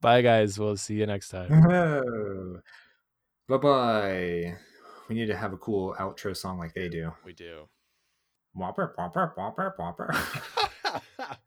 Bye, 0.00 0.22
guys. 0.22 0.58
We'll 0.58 0.76
see 0.76 0.94
you 0.94 1.06
next 1.06 1.30
time. 1.30 2.60
bye 3.48 3.56
bye. 3.56 4.56
We 5.08 5.14
need 5.14 5.26
to 5.26 5.36
have 5.36 5.52
a 5.52 5.58
cool 5.58 5.94
outro 5.98 6.36
song 6.36 6.58
like 6.58 6.74
they 6.74 6.88
do. 6.88 7.12
We 7.24 7.32
do. 7.32 7.68
Whopper, 8.54 8.94
whopper, 8.96 9.32
whopper, 9.36 9.74
whopper. 9.78 10.14